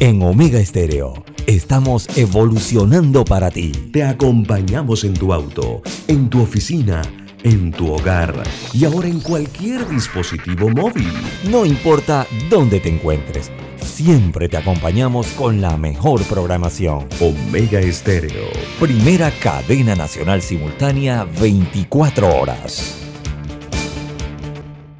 [0.00, 3.72] En Omega Estéreo estamos evolucionando para ti.
[3.92, 7.02] Te acompañamos en tu auto, en tu oficina,
[7.42, 8.32] en tu hogar
[8.72, 11.12] y ahora en cualquier dispositivo móvil.
[11.50, 13.50] No importa dónde te encuentres,
[13.82, 17.08] siempre te acompañamos con la mejor programación.
[17.20, 18.50] Omega Estéreo.
[18.78, 22.97] Primera cadena nacional simultánea 24 horas.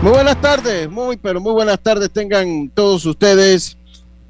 [0.00, 3.76] Muy buenas tardes, muy pero muy buenas tardes tengan todos ustedes.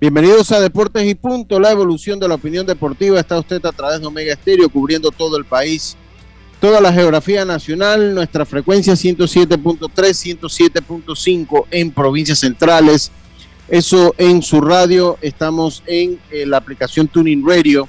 [0.01, 3.21] Bienvenidos a Deportes y Punto, la evolución de la opinión deportiva.
[3.21, 5.97] Está usted a través de Omega Estéreo cubriendo todo el país,
[6.61, 9.91] toda la geografía nacional, nuestra frecuencia 107.3,
[10.41, 13.13] 107.5 en provincias centrales.
[13.69, 17.89] Eso en su radio, estamos en eh, la aplicación Tuning Radio,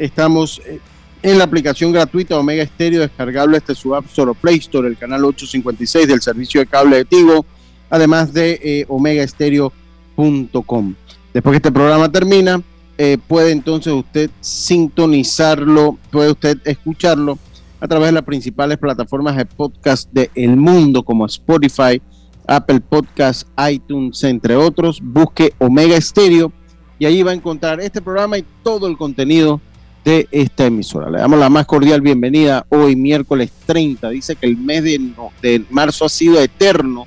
[0.00, 0.80] estamos eh,
[1.22, 5.22] en la aplicación gratuita Omega Stereo, descargable desde su App Store Play Store, el canal
[5.24, 7.44] 856 del servicio de cable de Tigo,
[7.90, 10.94] además de eh, omegaestereo.com.
[11.34, 12.62] Después que este programa termina,
[12.96, 17.38] eh, puede entonces usted sintonizarlo, puede usted escucharlo
[17.78, 22.00] a través de las principales plataformas de podcast del el mundo como Spotify,
[22.46, 25.00] Apple Podcast, iTunes, entre otros.
[25.02, 26.50] Busque Omega Stereo
[26.98, 29.60] y ahí va a encontrar este programa y todo el contenido
[30.04, 31.10] de esta emisora.
[31.10, 34.08] Le damos la más cordial bienvenida hoy, miércoles 30.
[34.10, 35.12] Dice que el mes de,
[35.42, 37.06] de, marzo ha sido eterno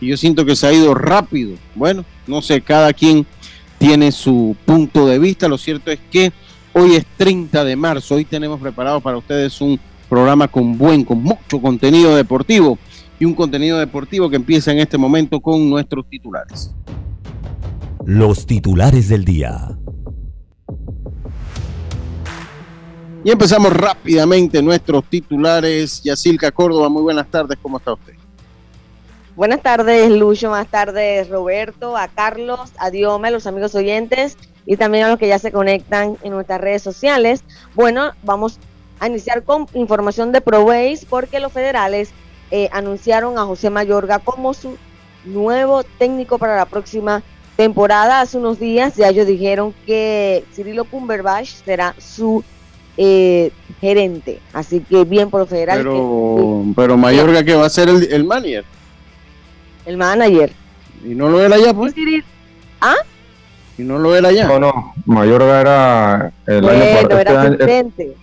[0.00, 1.56] y yo siento que se ha ido rápido.
[1.74, 3.26] Bueno, no sé, cada quien
[3.78, 5.48] tiene su punto de vista.
[5.48, 6.32] Lo cierto es que
[6.72, 8.14] hoy es 30 de marzo.
[8.14, 12.78] Hoy tenemos preparado para ustedes un programa con buen, con mucho contenido deportivo
[13.18, 16.74] y un contenido deportivo que empieza en este momento con nuestros titulares.
[18.04, 19.76] Los titulares del día.
[23.22, 26.02] Y empezamos rápidamente nuestros titulares.
[26.02, 28.14] Yacilca Córdoba, muy buenas tardes, ¿cómo está usted?
[29.36, 34.76] Buenas tardes, Lucho, más tardes, Roberto, a Carlos, a Diome, a los amigos oyentes y
[34.76, 37.44] también a los que ya se conectan en nuestras redes sociales.
[37.74, 38.58] Bueno, vamos
[39.00, 42.10] a iniciar con información de ProBase porque los federales
[42.50, 44.78] eh, anunciaron a José Mayorga como su
[45.24, 47.22] nuevo técnico para la próxima
[47.56, 48.22] temporada.
[48.22, 52.42] Hace unos días ya ellos dijeron que Cirilo Cumberbatch será su
[53.02, 53.50] eh,
[53.80, 54.40] gerente.
[54.52, 55.78] Así que bien por lo federal.
[55.78, 58.62] Pero, que, pero Mayorga, que va a ser el, el, manager?
[59.86, 60.52] El manager.
[61.02, 61.94] ¿Y no lo era ya, pues?
[62.82, 62.96] ¿Ah?
[63.78, 64.46] ¿Y no lo era ya?
[64.46, 64.92] No, no.
[65.06, 68.16] Mayorga era el bueno, año era este asistente.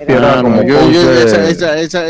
[0.00, 2.08] Era, era como yo, yo, esa, esa, que, esa,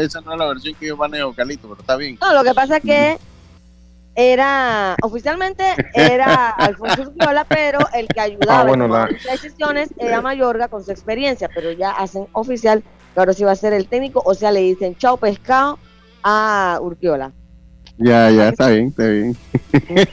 [0.00, 2.16] esa no es la versión que yo manejo, Calito, pero está bien.
[2.18, 3.18] No, lo que pasa es que
[4.20, 5.62] era oficialmente
[5.94, 9.30] era Alfonso Urquiola, pero el que ayudaba ah, bueno, en las la...
[9.30, 12.82] decisiones era Mayorga con su experiencia, pero ya hacen oficial
[13.14, 15.78] que ahora sí va a ser el técnico, o sea, le dicen chao pescado
[16.24, 17.30] a Urquiola.
[17.96, 19.36] Ya, ya, está bien, está bien.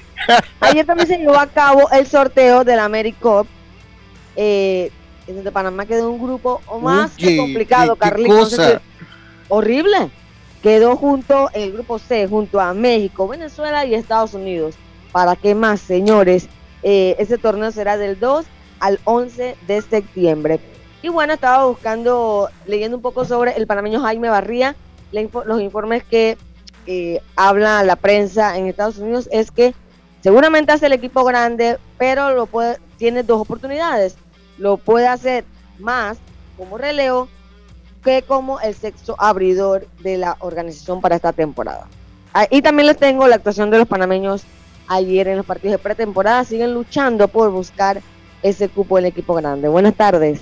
[0.59, 3.47] Ayer también se llevó a cabo el sorteo del AmeriCup.
[4.35, 4.91] Eh,
[5.25, 8.55] de Panamá quedó un grupo más Uy, qué, complicado, Carlitos.
[9.49, 10.11] Horrible
[10.65, 14.73] quedó junto en el grupo C, junto a México, Venezuela y Estados Unidos.
[15.11, 16.49] ¿Para qué más, señores?
[16.81, 18.47] Eh, ese torneo será del 2
[18.79, 20.59] al 11 de septiembre.
[21.03, 24.75] Y bueno, estaba buscando, leyendo un poco sobre el panameño Jaime Barría,
[25.11, 26.35] los informes que
[26.87, 29.75] eh, habla la prensa en Estados Unidos es que
[30.21, 34.15] seguramente hace el equipo grande, pero lo puede, tiene dos oportunidades.
[34.57, 35.45] Lo puede hacer
[35.77, 36.17] más
[36.57, 37.29] como relevo
[38.05, 41.87] que como el sexto abridor de la organización para esta temporada.
[42.33, 44.43] Ah, y también les tengo la actuación de los panameños
[44.87, 46.43] ayer en los partidos de pretemporada.
[46.43, 48.01] Siguen luchando por buscar
[48.43, 49.67] ese cupo en el equipo grande.
[49.67, 50.41] Buenas tardes.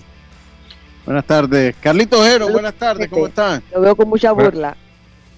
[1.06, 1.76] Buenas tardes.
[1.80, 3.64] Carlito Ojero, buenas tardes, ¿cómo están?
[3.74, 4.76] Lo veo con mucha burla.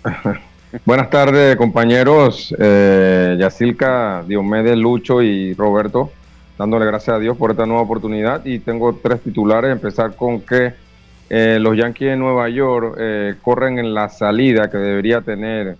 [0.85, 2.53] buenas tardes, compañeros.
[2.57, 6.11] Eh, Yacilca, Diomedes, Lucho y Roberto,
[6.57, 8.45] dándole gracias a Dios por esta nueva oportunidad.
[8.45, 9.71] Y tengo tres titulares.
[9.71, 10.84] Empezar con que
[11.29, 15.77] eh, los Yankees de Nueva York eh, corren en la salida que debería tener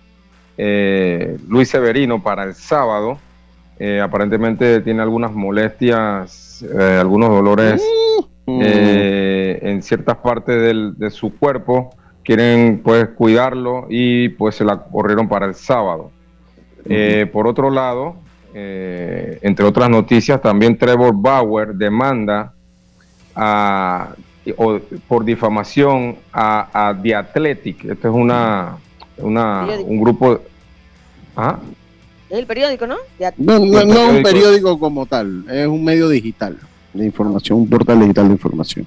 [0.58, 3.18] eh, Luis Severino para el sábado.
[4.02, 6.64] aparentemente tiene algunas molestias,
[6.98, 7.82] algunos dolores
[8.48, 11.90] Uh, en ciertas partes del, de su cuerpo
[12.22, 16.12] quieren pues cuidarlo y pues se la corrieron para el sábado.
[17.32, 18.14] Por otro lado,
[18.54, 22.54] entre otras noticias, también Trevor Bauer demanda
[23.34, 24.14] a,
[25.08, 27.84] por difamación a, a, The Athletic.
[27.84, 28.76] Este es una,
[29.18, 30.40] una un grupo...
[31.36, 31.58] ¿ah?
[32.28, 32.96] Es el periódico, ¿no?
[33.36, 36.58] No, no, no es un periódico como tal, es un medio digital
[36.92, 38.86] de información, un portal digital de información.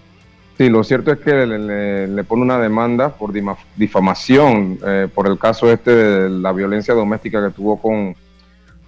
[0.59, 3.31] Sí, lo cierto es que le, pone una demanda por
[3.77, 8.13] difamación eh, por el caso este de la violencia doméstica que tuvo con,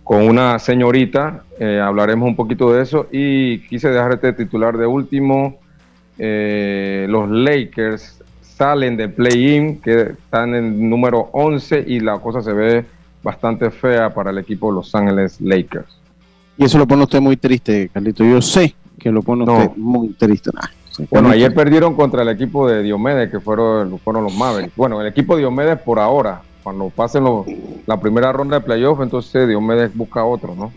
[0.03, 1.45] con una señorita.
[1.57, 5.60] Eh, hablaremos un poquito de eso y quise dejar este titular de último.
[6.23, 12.53] Eh, los Lakers salen de play-in, que están en número 11 y la cosa se
[12.53, 12.85] ve
[13.23, 15.97] bastante fea para el equipo de Los Ángeles Lakers.
[16.57, 18.23] Y eso lo pone usted muy triste, Carlito.
[18.23, 20.51] Yo sé que lo pone usted muy triste.
[21.09, 24.75] Bueno, ayer perdieron contra el equipo de Diomedes, que fueron, fueron los Mavericks.
[24.75, 27.23] Bueno, el equipo de Diomedes por ahora, cuando pasen
[27.87, 30.71] la primera ronda de playoff, entonces Diomedes busca otro, ¿no?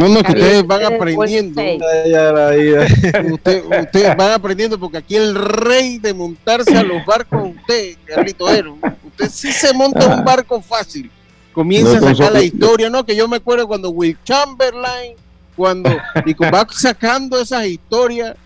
[0.00, 1.62] No, no, que ustedes van aprendiendo.
[3.82, 8.78] ustedes van aprendiendo porque aquí el rey de montarse a los barcos, usted, Carlito Ero,
[9.04, 11.10] usted sí se monta un barco fácil.
[11.52, 13.04] Comienza a sacar la historia, ¿no?
[13.04, 15.14] Que yo me acuerdo cuando Will Chamberlain,
[15.56, 15.90] cuando,
[16.24, 18.36] y va sacando esas historias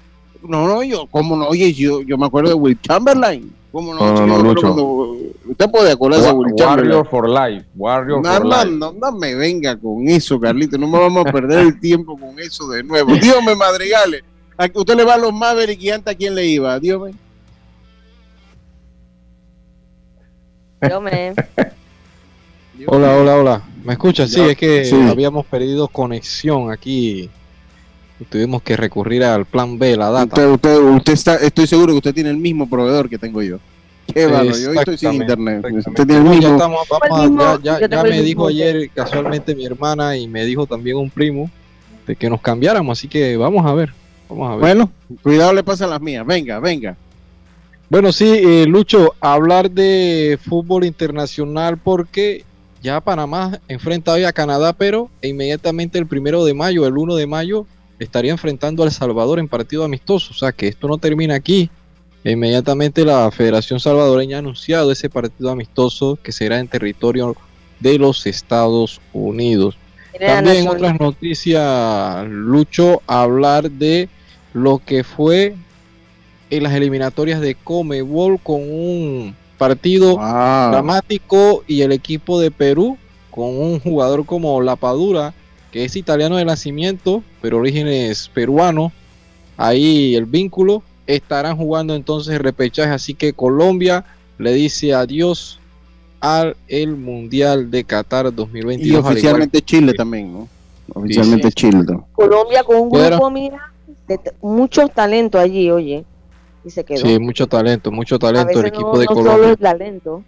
[0.47, 1.49] no, no, yo, ¿cómo no?
[1.49, 3.53] Oye, yo, yo me acuerdo de Will Chamberlain.
[3.75, 4.25] ¿Cómo no?
[4.25, 5.17] no, no, no
[5.51, 6.95] usted puede acordarse Chamberlain.
[6.95, 7.67] Warrior for Life.
[7.75, 10.79] Warrior no, for no, No, no me venga con eso, Carlito.
[10.79, 13.13] No me vamos a perder el tiempo con eso de nuevo.
[13.21, 14.23] Dios me madrigale.
[14.75, 16.79] Usted le va a los Mavericks y antes a quién le iba.
[16.79, 17.15] Dios me.
[20.81, 21.35] Dios me.
[22.87, 23.63] Hola, hola, hola.
[23.83, 24.31] ¿Me escuchas?
[24.31, 27.29] Sí, es que habíamos perdido conexión aquí
[28.29, 30.49] tuvimos que recurrir al plan B, la data.
[30.49, 33.59] Usted, usted, está, estoy seguro que usted tiene el mismo proveedor que tengo yo.
[34.13, 35.65] Qué yo estoy sin internet.
[35.87, 36.59] Usted tiene el mismo.
[37.63, 41.51] Ya, ya, me dijo ayer casualmente mi hermana y me dijo también un primo
[42.07, 43.93] de que nos cambiáramos, así que vamos a ver.
[44.29, 44.61] Vamos a ver.
[44.61, 44.91] Bueno,
[45.23, 46.27] cuidado le pasa a las mías.
[46.27, 46.97] Venga, venga.
[47.89, 52.45] Bueno, sí, eh, Lucho, hablar de fútbol internacional porque
[52.83, 57.27] ya Panamá enfrenta hoy a Canadá, pero inmediatamente el primero de mayo, el 1 de
[57.27, 57.67] mayo,
[57.99, 60.33] estaría enfrentando a El Salvador en partido amistoso.
[60.33, 61.71] O sea que esto no termina aquí.
[62.25, 67.37] Inmediatamente la Federación Salvadoreña ha anunciado ese partido amistoso que será en territorio
[67.81, 69.77] de los Estados Unidos.
[70.19, 74.09] También en otras noticias, Lucho, hablar de
[74.53, 75.55] lo que fue
[76.51, 82.97] en las eliminatorias de Comebol con un partido dramático y el equipo de Perú
[83.31, 85.35] con un jugador como Lapadura
[85.75, 88.93] que es italiano de nacimiento, pero orígenes peruano.
[89.57, 90.85] Ahí el vínculo.
[91.09, 94.05] Estarán jugando entonces el repechaje, así que Colombia
[94.39, 95.59] le dice adiós
[96.21, 98.87] al el Mundial de Qatar 2022.
[98.87, 100.49] Y oficialmente Chile también, ¿no?
[100.95, 101.85] Oficialmente Chile.
[102.13, 103.73] Colombia con un grupo, mira,
[104.07, 106.05] de mucho talento allí, oye.
[106.65, 107.01] Y se quedó.
[107.01, 109.33] Sí, mucho talento, mucho talento el equipo de Colombia.
[109.33, 110.23] Solo talento.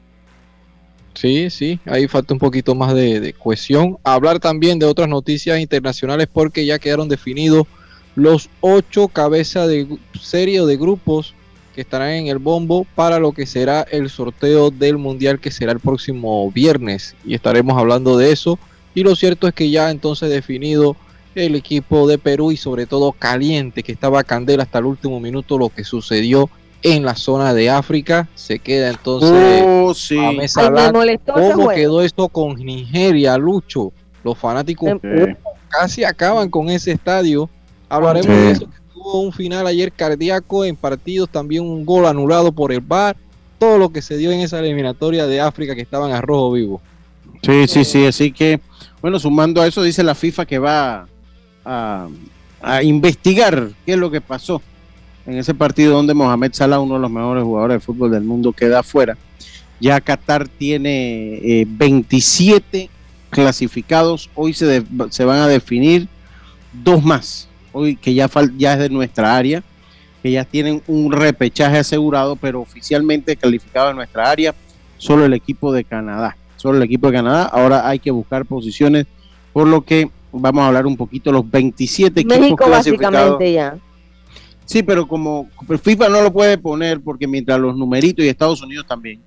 [1.17, 3.97] Sí, sí, ahí falta un poquito más de, cohesión.
[4.05, 7.67] Hablar también de otras noticias internacionales porque ya quedaron definidos
[8.15, 9.87] los ocho cabezas de
[10.21, 11.35] serie o de grupos
[11.75, 15.73] que estarán en el bombo para lo que será el sorteo del mundial que será
[15.73, 18.59] el próximo viernes y estaremos hablando de eso.
[18.95, 20.97] Y lo cierto es que ya entonces definido
[21.35, 25.59] el equipo de Perú y sobre todo caliente que estaba candela hasta el último minuto
[25.59, 26.51] lo que sucedió
[26.83, 28.29] en la zona de África.
[28.35, 30.19] Se queda entonces oh, sí.
[30.19, 30.71] a mesa
[31.33, 33.93] ¿Cómo quedó esto con Nigeria, Lucho?
[34.23, 35.01] Los fanáticos
[35.69, 37.49] casi acaban con ese estadio.
[37.89, 38.69] Hablaremos de eso.
[38.93, 43.17] Tuvo un final ayer cardíaco en partidos, también un gol anulado por el VAR.
[43.59, 46.81] Todo lo que se dio en esa eliminatoria de África que estaban a rojo vivo.
[47.43, 48.05] Sí, sí, sí.
[48.05, 48.61] Así que,
[49.01, 51.07] bueno, sumando a eso, dice la FIFA que va
[51.65, 52.09] a,
[52.61, 54.61] a investigar qué es lo que pasó
[55.27, 58.53] en ese partido donde Mohamed Salah, uno de los mejores jugadores de fútbol del mundo,
[58.53, 59.17] queda afuera.
[59.81, 62.91] Ya Qatar tiene 27 eh,
[63.31, 64.31] clasificados.
[64.35, 66.09] Hoy se, se, van a definir
[66.73, 67.49] dos más.
[67.73, 69.63] Hoy que ya, ya es de nuestra área,
[70.23, 74.55] que ya tienen un repechaje asegurado, pero oficialmente calificado en nuestra área,
[74.97, 76.37] solo el equipo de Canadá.
[76.57, 77.45] Solo el equipo de Canadá.
[77.45, 79.07] Ahora hay que buscar posiciones,
[79.53, 83.77] por lo que vamos a hablar un poquito los 27 equipos México básicamente ya.
[84.67, 85.49] Sí, pero como
[85.83, 89.23] FIFA no lo puede poner porque mientras los numeritos y Estados Unidos también.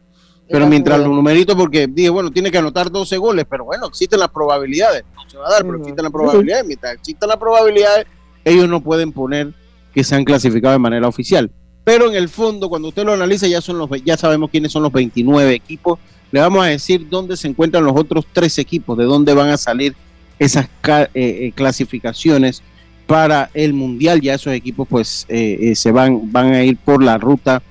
[0.50, 4.20] Pero mientras los numeritos, porque dije, bueno, tiene que anotar 12 goles, pero bueno, existen
[4.20, 5.04] las probabilidades.
[5.16, 6.66] No se va a dar, pero existen las probabilidades.
[6.66, 8.08] Mientras existen las probabilidades,
[8.44, 9.54] ellos no pueden poner
[9.94, 11.52] que se han clasificado de manera oficial.
[11.84, 14.84] pero en el fondo, cuando usted lo analiza, ya, son los, ya sabemos quiénes son
[14.84, 16.00] los 29 equipos.
[16.32, 19.58] Le vamos a decir dónde se encuentran los otros tres equipos, de dónde van a
[19.58, 19.96] salir
[20.38, 22.62] esas eh, eh, clasificaciones
[23.10, 24.22] para el Mundial.
[24.22, 27.64] Ya esos equipos pues eh, se van, van a ir por la ruta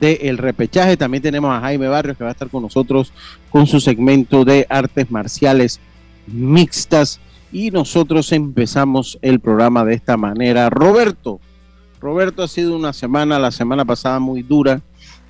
[0.00, 0.96] del repechaje.
[0.96, 3.12] También tenemos a Jaime Barrios que va a estar con nosotros
[3.50, 5.80] con su segmento de artes marciales
[6.26, 7.20] mixtas.
[7.52, 10.70] Y nosotros empezamos el programa de esta manera.
[10.70, 11.40] Roberto,
[12.00, 14.80] Roberto, ha sido una semana, la semana pasada muy dura.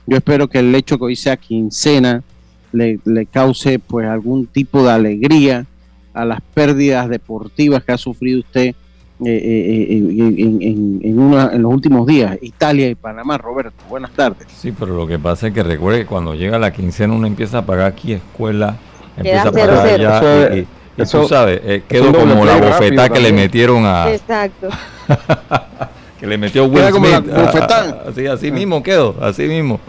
[0.07, 2.23] Yo espero que el hecho que hoy sea quincena
[2.71, 3.01] le,
[3.33, 5.67] cause pues algún tipo de alegría
[6.15, 8.77] a las pérdidas deportivas que ha sufrido usted
[9.25, 13.39] eh, eh, eh, en, los últimos días, Italia y Panamá.
[13.39, 14.47] Roberto, buenas tardes.
[14.55, 17.59] Sí, pero lo que pasa es que recuerde que cuando llega la quincena uno empieza
[17.59, 18.77] a pagar aquí escuela,
[19.17, 20.67] empieza a pagar allá y,
[21.11, 24.11] tú sabes, quedó como la bofetada que le metieron a...
[24.13, 24.69] Exacto.
[26.21, 27.31] que le metió Will Smith.
[28.09, 29.81] así, así mismo quedó, así mismo.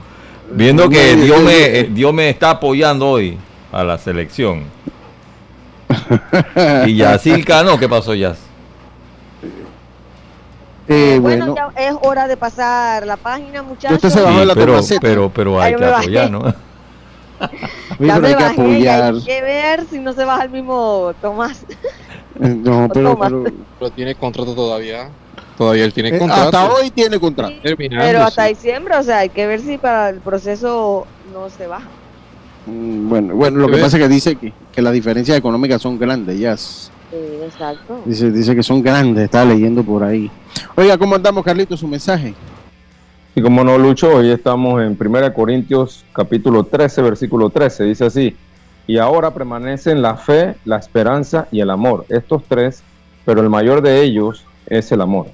[0.51, 3.37] Viendo que Dios me, Dios me está apoyando hoy
[3.73, 4.63] a la selección.
[6.87, 8.47] y Yacilca no, ¿qué pasó Yas?
[10.89, 13.95] Eh, bueno, ya es hora de pasar la página, muchachos.
[13.95, 16.43] Usted se bajó la pero, pero, pero hay que apoyar, ¿no?
[17.99, 19.13] ya me hay que apoyar.
[19.15, 21.65] Hay que ver si no se baja el mismo Tomás.
[22.39, 23.43] no, pero, pero,
[23.79, 25.09] pero tiene contrato todavía.
[25.57, 26.57] Todavía él tiene eh, contrato.
[26.57, 27.55] hasta hoy tiene contrato.
[27.63, 31.87] pero hasta diciembre, o sea, hay que ver si para el proceso no se baja.
[32.67, 35.97] Mm, bueno, bueno, lo que pasa es que dice que, que las diferencias económicas son
[35.97, 36.55] grandes, ya.
[37.09, 38.01] Sí, exacto.
[38.05, 40.29] Dice, dice que son grandes, está leyendo por ahí.
[40.75, 42.33] Oiga, ¿cómo andamos, Carlito, su mensaje?
[43.33, 47.83] Y como no, Lucho, hoy estamos en 1 Corintios capítulo 13, versículo 13.
[47.83, 48.35] Dice así,
[48.87, 52.05] y ahora permanecen la fe, la esperanza y el amor.
[52.09, 52.83] Estos tres,
[53.25, 55.27] pero el mayor de ellos es el amor.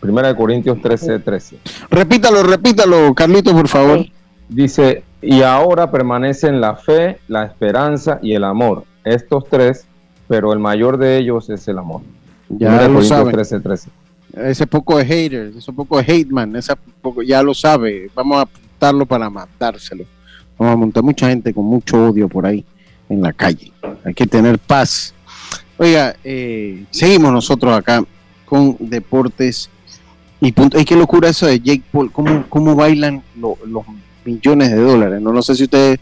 [0.00, 1.58] Primera de Corintios 13, 13.
[1.88, 4.04] Repítalo, repítalo, Carlito, por favor.
[4.48, 8.84] Dice, y ahora permanecen la fe, la esperanza y el amor.
[9.04, 9.86] Estos tres,
[10.28, 12.02] pero el mayor de ellos es el amor.
[12.48, 13.32] Ya lo sabe.
[13.32, 13.90] 13, 13.
[14.34, 18.10] Ese poco de haters, ese poco de hate man, ese poco, ya lo sabe.
[18.14, 20.04] Vamos a apuntarlo para matárselo.
[20.58, 22.64] Vamos a montar mucha gente con mucho odio por ahí
[23.08, 23.72] en la calle.
[24.04, 25.14] Hay que tener paz.
[25.76, 28.02] Oiga, eh, seguimos nosotros acá
[28.46, 29.68] con deportes
[30.40, 30.78] y punto.
[30.84, 33.84] qué locura eso de Jake Paul, cómo, cómo bailan los
[34.24, 35.20] millones de dólares.
[35.20, 35.98] No, no sé si ustedes.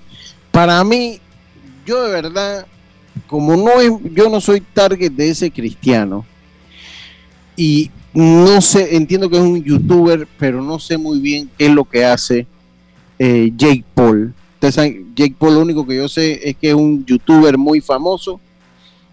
[0.51, 1.21] Para mí,
[1.87, 2.67] yo de verdad,
[3.27, 6.25] como no es, yo no soy target de ese cristiano,
[7.57, 11.73] y no sé, entiendo que es un youtuber, pero no sé muy bien qué es
[11.73, 12.47] lo que hace
[13.19, 14.33] eh, Jake Paul.
[14.55, 17.81] Ustedes saben, Jake Paul, lo único que yo sé es que es un youtuber muy
[17.81, 18.41] famoso,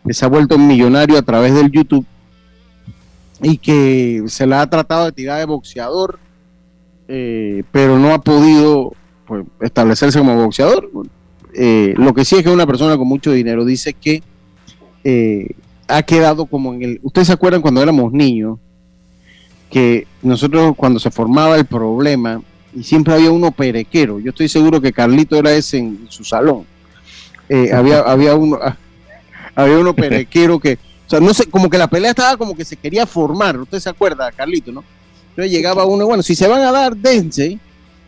[0.05, 2.05] que se ha vuelto millonario a través del YouTube
[3.41, 6.19] y que se la ha tratado de tirar de boxeador,
[7.07, 8.93] eh, pero no ha podido
[9.25, 10.89] pues, establecerse como boxeador.
[11.59, 14.21] Eh, lo que sí es que una persona con mucho dinero dice que
[15.03, 15.49] eh,
[15.87, 16.99] ha quedado como en el...
[17.01, 18.59] Ustedes se acuerdan cuando éramos niños,
[19.71, 22.41] que nosotros cuando se formaba el problema,
[22.75, 26.65] y siempre había uno perequero, yo estoy seguro que Carlito era ese en, su salón,
[27.73, 28.59] había, había uno...
[29.57, 32.63] Había uno perequero que, o sea, no sé, como que la pelea estaba como que
[32.63, 33.57] se quería formar.
[33.57, 34.83] Usted se acuerda, Carlito, ¿no?
[35.29, 37.57] Entonces llegaba uno, bueno, si se van a dar, dense.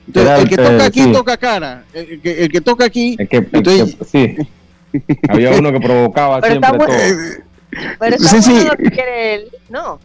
[0.10, 1.84] Entonces, el que toca aquí toca cara.
[1.94, 3.16] El que, el que toca aquí.
[3.20, 4.36] El que, entonces, sí.
[5.30, 6.88] Había uno que provocaba siempre todo.
[8.00, 8.66] Pero sí, sí.
[8.66, 9.50] Lo que quiere él.
[9.70, 10.00] No.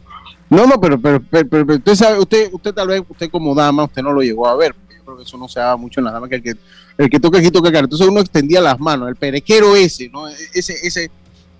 [0.50, 4.02] No, no, pero, pero, pero, usted sabe, usted, usted tal vez, usted como dama, usted
[4.02, 6.04] no lo llegó a ver, porque yo creo que eso no se daba mucho en
[6.04, 6.54] la dama, que el que,
[6.99, 7.84] el que toca aquí toca cara.
[7.84, 10.28] Entonces uno extendía las manos, el perequero ese, ¿no?
[10.28, 11.11] Ese, ese,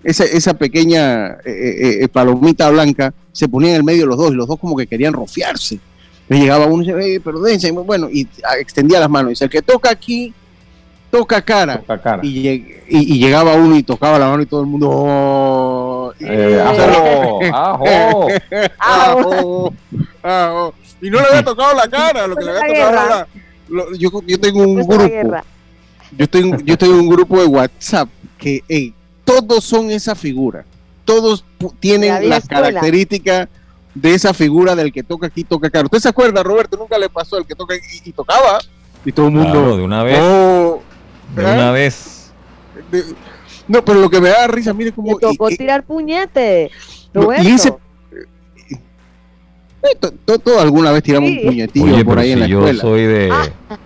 [0.03, 4.17] esa, esa pequeña eh, eh, eh, palomita blanca se ponía en el medio de los
[4.17, 5.79] dos y los dos como que querían rofiarse.
[6.27, 8.27] Le llegaba uno y decía, pero dense, bueno, y
[8.59, 9.29] extendía las manos.
[9.29, 10.33] Dice, el que toca aquí,
[11.11, 11.83] toca cara.
[12.23, 12.49] Y,
[12.89, 14.89] y, llegaba uno y tocaba la mano y todo el mundo.
[14.91, 16.25] Oh, y,
[21.09, 23.27] no le había tocado la cara, lo que le había tocado era.
[23.97, 24.97] yo, yo tengo un grupo.
[26.17, 28.93] Yo tengo, yo tengo un grupo de WhatsApp que, hey,
[29.25, 30.65] todos son esa figura.
[31.03, 31.43] Todos
[31.79, 33.49] tienen las características
[33.95, 35.81] de esa figura del que toca aquí, toca acá.
[35.81, 36.77] ¿Usted se acuerda, Roberto?
[36.77, 38.59] Nunca le pasó el que toca y, tocaba.
[39.03, 39.77] Y todo el mundo.
[39.77, 40.19] de una vez.
[40.21, 40.83] Oh,
[41.35, 41.73] de una ¿eh?
[41.73, 42.31] vez.
[43.67, 45.13] no, pero lo que me da risa, mire cómo.
[45.13, 46.69] Le tocó tirar puñete.
[47.41, 47.73] y ese,
[49.83, 52.71] eh, todo, alguna vez tiramos un puñetillo por ahí en la escuela.
[52.73, 53.29] Yo soy de.
[53.31, 53.77] Ah.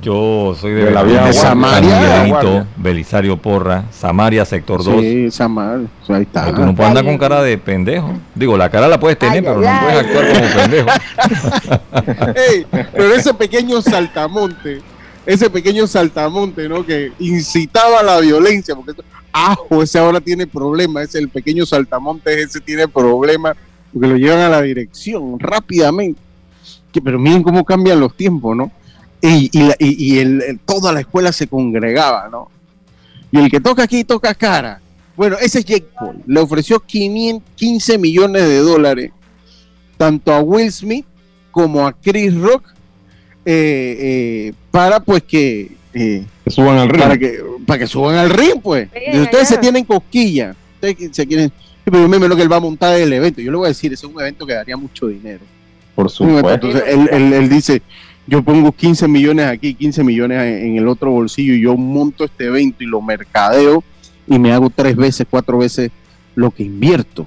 [0.00, 2.66] Yo soy de, la vía de Samaria.
[2.76, 5.00] Belisario Porra, Samaria, sector 2.
[5.00, 5.86] Sí, Samaria.
[6.08, 6.52] ahí está.
[6.54, 8.18] tú no puedes andar con cara de pendejo.
[8.34, 10.88] Digo, la cara la puedes tener, pero no puedes actuar como pendejo.
[12.92, 14.80] pero ese pequeño saltamonte,
[15.26, 16.86] ese pequeño saltamonte, ¿no?
[16.86, 22.42] Que incitaba a la violencia, porque ajo, ese ahora tiene problemas, ese el pequeño saltamonte
[22.42, 23.56] ese tiene problemas,
[23.92, 26.20] porque lo llevan a la dirección rápidamente.
[27.04, 28.72] pero miren cómo cambian los tiempos, ¿no?
[29.22, 32.50] Y, y, el, toda la escuela se congregaba, ¿no?
[33.30, 34.80] Y el que toca aquí toca cara.
[35.16, 36.22] Bueno, ese es Jake Paul.
[36.26, 39.12] Le ofreció 15 millones de dólares
[39.96, 41.06] tanto a Will Smith
[41.50, 42.64] como a Chris Rock
[43.44, 47.02] eh, eh, para pues que, eh, suban al ring.
[47.02, 48.88] Para que, para que suban al ring, pues.
[49.14, 50.56] ustedes se tienen cosquilla.
[50.74, 51.52] Ustedes se quieren.
[51.84, 53.40] Pero me lo que él va a montar el evento.
[53.40, 55.44] Yo le voy a decir, ese es un evento que daría mucho dinero.
[55.94, 56.50] Por supuesto.
[56.50, 57.82] Entonces él, él, él dice,
[58.26, 62.46] yo pongo 15 millones aquí, 15 millones en el otro bolsillo y yo monto este
[62.46, 63.82] evento y lo mercadeo
[64.26, 65.90] y me hago tres veces, cuatro veces
[66.34, 67.26] lo que invierto.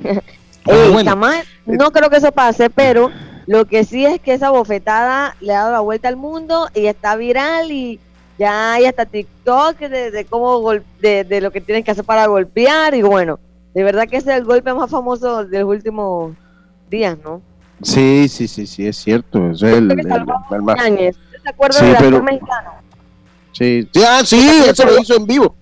[1.66, 3.10] no creo que eso pase, pero
[3.46, 6.86] lo que sí es que esa bofetada le ha dado la vuelta al mundo y
[6.86, 8.00] está viral y
[8.38, 12.94] ya hay hasta TikTok de, cómo de, de, lo que tienen que hacer para golpear
[12.94, 13.38] y bueno,
[13.74, 16.34] de verdad que ese es el golpe más famoso de los últimos
[16.90, 17.42] días, ¿no?
[17.82, 19.50] Sí, sí, sí, sí, es cierto.
[19.50, 21.14] Es el, el, el,
[21.44, 22.70] ¿Se acuerda sí, del actor mexicano?
[23.52, 25.54] Sí, ah, sí, eso lo hizo en vivo.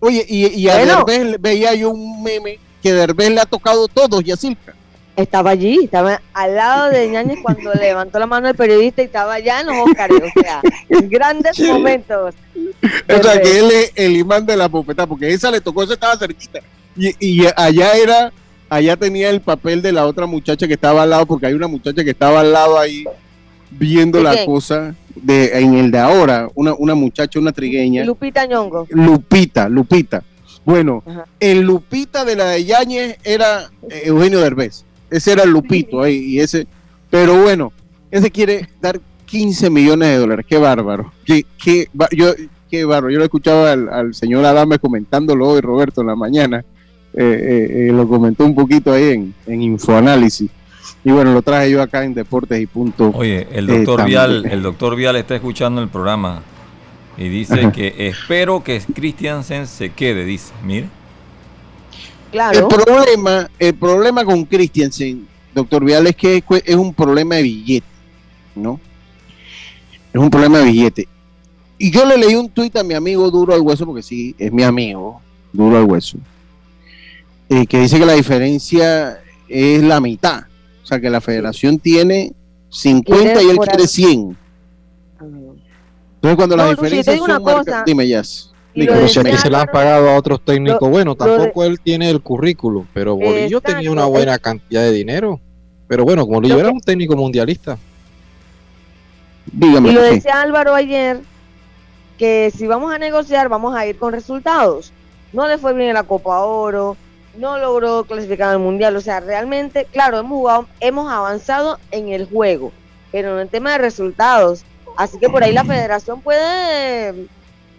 [0.00, 4.20] Oye, y, y a Derbez veía yo un meme que Derbez le ha tocado todo,
[4.20, 4.74] Yacilca.
[5.16, 9.34] Estaba allí, estaba al lado de Ñañez cuando levantó la mano el periodista y estaba
[9.34, 12.34] allá en los Oscars, o sea, en grandes momentos.
[13.08, 15.94] O sea, que él es el imán de la popeta, porque esa le tocó, esa
[15.94, 16.60] estaba cerquita.
[16.96, 18.32] Y, y allá era
[18.68, 21.68] allá tenía el papel de la otra muchacha que estaba al lado, porque hay una
[21.68, 23.04] muchacha que estaba al lado ahí
[23.70, 28.04] viendo la cosa de en el de ahora, una, una muchacha, una trigueña.
[28.04, 28.86] Lupita Ñongo.
[28.90, 30.22] Lupita, Lupita.
[30.64, 31.02] Bueno,
[31.40, 34.84] el Lupita de la de Yañez era eh, Eugenio Derbez.
[35.10, 36.66] Ese era el Lupito ahí, y ese,
[37.10, 37.72] pero bueno,
[38.10, 40.46] ese quiere dar 15 millones de dólares.
[40.48, 41.12] Qué bárbaro.
[41.24, 42.34] Qué, qué, yo,
[42.70, 43.12] qué bárbaro.
[43.12, 46.64] Yo lo escuchaba al, al señor Adame comentándolo hoy, Roberto, en la mañana
[47.20, 50.48] eh, eh, eh, lo comentó un poquito ahí en, en Infoanálisis.
[51.02, 53.10] Y bueno, lo traje yo acá en Deportes y Punto.
[53.12, 56.42] Oye, el doctor Vial, el doctor Vial está escuchando el programa
[57.16, 60.86] y dice que espero que Christiansen se quede, dice, mire.
[62.30, 62.60] Claro.
[62.60, 67.86] El problema, el problema con Christiansen, doctor Vial, es que es, un problema de billete,
[68.54, 68.78] ¿no?
[70.12, 71.08] Es un problema de billete.
[71.78, 74.52] Y yo le leí un tuit a mi amigo Duro al Hueso, porque sí, es
[74.52, 75.20] mi amigo,
[75.52, 76.18] Duro al Hueso
[77.48, 80.44] eh, que dice que la diferencia es la mitad.
[80.82, 82.32] O sea, que la federación tiene
[82.70, 84.36] 50 y él quiere 100.
[85.20, 88.22] Entonces, cuando la diferencia es una cosa, dime, ya.
[88.74, 92.20] Pero si aquí se le han pagado a otros técnicos, bueno, tampoco él tiene el
[92.20, 95.40] currículo, pero Bolillo tenía una buena cantidad de dinero.
[95.86, 97.78] Pero bueno, como Bolillo era un técnico mundialista.
[99.46, 99.90] Dígame.
[99.90, 101.20] Y lo decía Álvaro ayer,
[102.18, 104.92] que si vamos a negociar, vamos a ir con resultados.
[105.32, 106.96] No le fue bien en la Copa Oro,
[107.36, 108.96] no logró clasificar al mundial.
[108.96, 112.72] O sea, realmente, claro, hemos jugado, hemos avanzado en el juego,
[113.12, 114.64] pero en el tema de resultados.
[114.96, 117.28] Así que por ahí la federación puede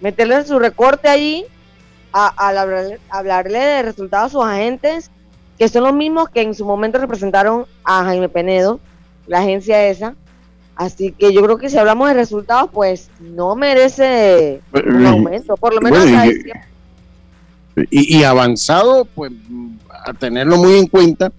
[0.02, 1.46] meterle su recorte ahí
[2.14, 2.28] a,
[3.10, 5.12] hablarle, de resultados a sus agentes,
[5.58, 8.80] que son los mismos que en su momento representaron a Jaime Penedo,
[9.28, 10.16] la agencia esa.
[10.76, 15.74] Así que yo creo que si hablamos de resultados, pues no merece un aumento, por
[15.74, 16.06] lo menos
[17.90, 19.32] y, avanzado, pues
[20.06, 21.32] a tenerlo muy en cuenta,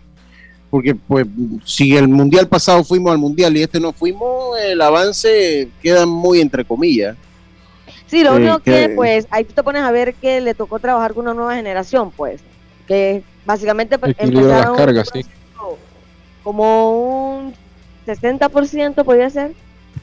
[0.71, 1.27] porque pues
[1.65, 6.41] si el mundial pasado fuimos al mundial y este no fuimos, el avance queda muy
[6.41, 7.17] entre comillas.
[8.07, 11.15] Sí, lo único que, pues ahí tú te pones a ver que le tocó trabajar
[11.15, 12.41] con una nueva generación, pues,
[12.87, 14.77] que básicamente pues, empezaron
[16.43, 17.55] como un
[18.07, 19.53] 60% podría ser.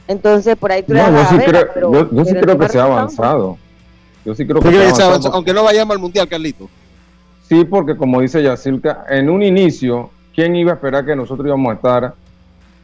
[0.07, 3.57] Entonces, por ahí tú no, yo, sí creo, yo sí creo que se ha avanzado.
[4.27, 4.67] Yo sí creo que,
[5.31, 6.67] aunque no vayamos al mundial, Carlito.
[7.47, 11.71] Sí, porque como dice Yacilca, en un inicio, ¿quién iba a esperar que nosotros íbamos
[11.71, 12.13] a estar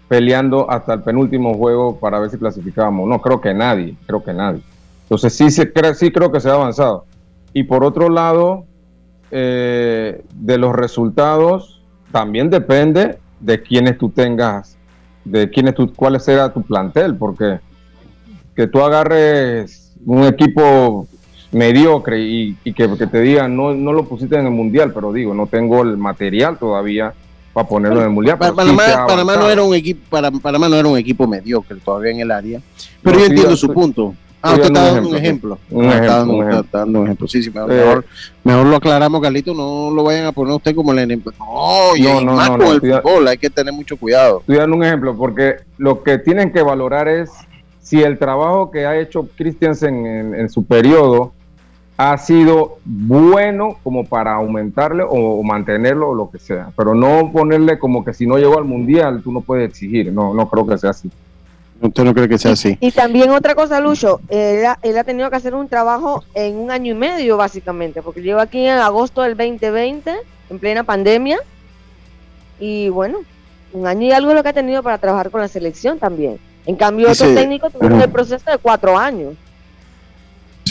[0.08, 3.10] peleando hasta el penúltimo juego para ver si clasificábamos?
[3.10, 4.62] No, creo que nadie, creo que nadie.
[5.02, 7.04] Entonces sí, sí creo que se ha avanzado.
[7.52, 8.64] Y por otro lado,
[9.30, 11.82] eh, de los resultados,
[12.14, 14.78] también depende de quiénes tú tengas,
[15.26, 17.60] de quiénes tú, cuál será tu plantel, porque
[18.56, 21.06] que tú agarres un equipo
[21.54, 25.48] mediocre y, que, te digan, no, no lo pusiste en el mundial, pero digo, no
[25.48, 27.14] tengo el material todavía
[27.54, 28.38] para ponerlo en el mundial.
[28.38, 32.32] Panamá, no era un equipo, para, Panamá no era un equipo mediocre todavía en el
[32.32, 32.62] área,
[33.02, 34.16] pero yo entiendo su punto.
[34.46, 35.58] Ah, usted está dando un ejemplo.
[35.70, 36.50] Un ejemplo.
[36.60, 37.28] Está dando un ejemplo.
[37.30, 38.06] Sí, sí, mejor,
[38.44, 39.54] mejor, lo aclaramos, Carlito.
[39.54, 41.32] No lo vayan a poner usted como el ejemplo.
[41.40, 44.42] No, no, más con el fútbol, hay que tener mucho cuidado.
[44.42, 47.32] Estoy dando un ejemplo porque lo que tienen que valorar es
[47.84, 51.32] si el trabajo que ha hecho Christiansen en, su periodo
[52.12, 57.80] ha sido bueno como para aumentarle o, mantenerlo o lo que sea, pero no ponerle
[57.80, 60.78] como que si no llegó al mundial tú no puedes exigir, no, no creo que
[60.78, 61.10] sea así.
[61.82, 62.78] ¿Usted no cree que sea así?
[62.80, 66.56] Y, también otra cosa, Lucho, él ha, él ha, tenido que hacer un trabajo en
[66.56, 70.14] un año y medio, básicamente, porque llegó aquí en agosto del 2020,
[70.50, 71.40] en plena pandemia,
[72.58, 73.20] y bueno,
[73.74, 76.40] un año y algo es lo que ha tenido para trabajar con la selección también.
[76.66, 79.34] En cambio, otros técnicos tuvieron el proceso de cuatro años.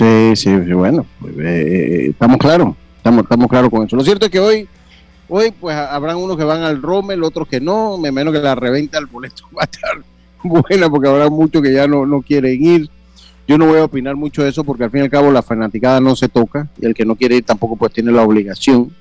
[0.03, 3.95] Sí, sí, bueno, pues, eh, eh, estamos claros, estamos, estamos claros con eso.
[3.95, 4.69] Lo cierto es que hoy,
[5.29, 8.57] hoy pues habrán unos que van al Rommel, otros que no, me menos que la
[8.57, 10.03] reventa del boleto va a estar
[10.43, 12.91] buena porque habrá muchos que ya no, no quieren ir.
[13.47, 15.43] Yo no voy a opinar mucho de eso porque al fin y al cabo la
[15.43, 18.93] fanaticada no se toca y el que no quiere ir tampoco pues tiene la obligación.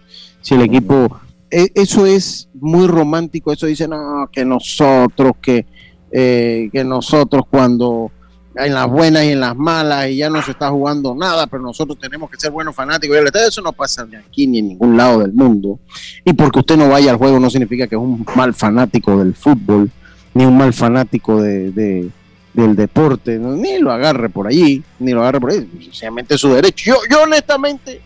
[0.42, 5.66] Si el equipo, e, eso es muy romántico, eso dice, no, que nosotros, que,
[6.12, 8.12] eh, que nosotros cuando
[8.56, 11.64] en las buenas y en las malas y ya no se está jugando nada, pero
[11.64, 13.18] nosotros tenemos que ser buenos fanáticos.
[13.18, 15.80] Y eso no pasa ni aquí ni en ningún lado del mundo.
[16.26, 19.34] Y porque usted no vaya al juego no significa que es un mal fanático del
[19.34, 19.90] fútbol
[20.34, 22.10] ni un mal fanático de,
[22.54, 26.86] del deporte, ni lo agarre por allí, ni lo agarre por ahí, sencillamente su derecho.
[26.86, 28.02] Yo, yo honestamente,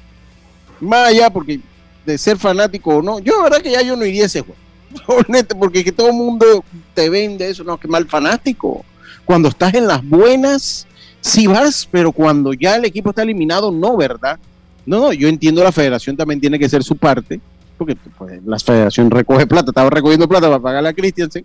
[0.79, 1.59] más allá porque
[2.05, 4.41] de ser fanático o no, yo la verdad que ya yo no iría a ese
[4.41, 4.59] juego.
[5.59, 8.85] porque que todo el mundo te vende eso, no, que mal fanático.
[9.25, 10.87] Cuando estás en las buenas,
[11.21, 14.39] sí vas, pero cuando ya el equipo está eliminado, no, ¿verdad?
[14.85, 17.39] No, no, yo entiendo la federación también tiene que ser su parte,
[17.77, 21.43] porque pues, la federación recoge plata, estaba recogiendo plata para pagarle a Christiansen,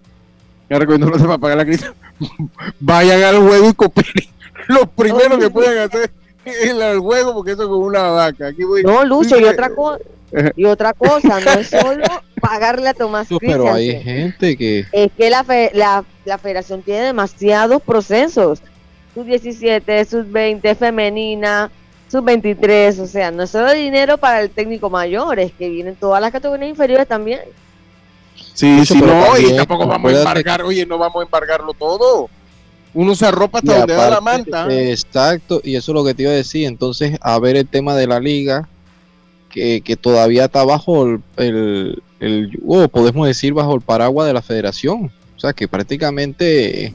[0.69, 1.95] ya recomiendo no para pagar la crítica.
[2.81, 4.29] Vayan al juego y cooperen.
[4.69, 6.13] Lo primero que pueden hacer
[6.45, 8.49] es el juego porque eso es como una vaca.
[8.49, 9.99] Aquí voy, no, Lucho, y otra cosa.
[10.57, 12.05] Y otra cosa, no es solo
[12.41, 14.87] pagarle a Tomás Pero hay gente que...
[14.93, 18.63] Es que la, la, la federación tiene demasiados procesos.
[19.15, 21.71] Sub 17, sub 20, femenina,
[22.09, 22.99] sub 23.
[23.01, 26.31] O sea, no es solo dinero para el técnico mayor, es que vienen todas las
[26.31, 27.41] categorías inferiores también.
[28.55, 32.29] Sí, sí, no, y tampoco vamos a embargar, oye, no vamos a embargarlo todo.
[32.93, 34.67] Uno se arropa hasta donde da la manta.
[34.71, 36.67] Exacto, y eso es lo que te iba a decir.
[36.67, 38.69] Entonces, a ver el tema de la liga,
[39.51, 41.05] que, todavía está bajo
[41.37, 45.13] el, el, podemos decir, bajo el paraguas de la federación.
[45.37, 46.95] O sea, que prácticamente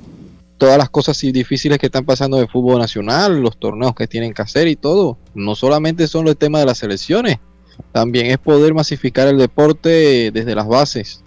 [0.58, 4.42] todas las cosas difíciles que están pasando de fútbol nacional, los torneos que tienen que
[4.42, 7.40] hacer y todo, no solamente son los temas de las selecciones,
[7.92, 11.22] también es poder masificar el deporte desde las bases.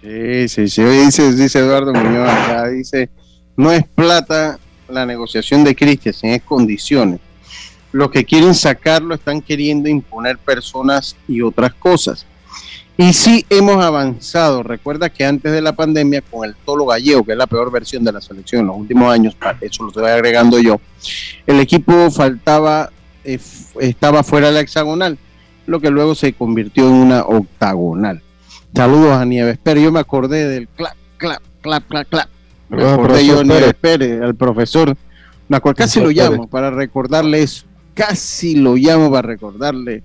[0.00, 3.10] Sí, sí, sí, dice, dice Eduardo Muñoz acá, dice,
[3.56, 7.20] no es plata la negociación de Cristian, es condiciones.
[7.92, 12.26] Los que quieren sacarlo están queriendo imponer personas y otras cosas.
[12.96, 14.62] Y sí hemos avanzado.
[14.62, 18.04] Recuerda que antes de la pandemia, con el Tolo Gallego, que es la peor versión
[18.04, 20.80] de la selección en los últimos años, eso lo estoy agregando yo,
[21.46, 22.90] el equipo faltaba,
[23.24, 23.38] eh,
[23.80, 25.18] estaba fuera de la hexagonal,
[25.66, 28.22] lo que luego se convirtió en una octagonal.
[28.74, 29.84] Saludos a Nieves Pérez.
[29.84, 32.28] Yo me acordé del clap, clap, clap, clap, clap.
[32.68, 34.96] Me acordé yo a Nieves Pérez, al profesor.
[35.48, 37.66] Me acuerdo, casi lo llamo para recordarle eso.
[37.94, 40.02] Casi lo llamo para recordarle,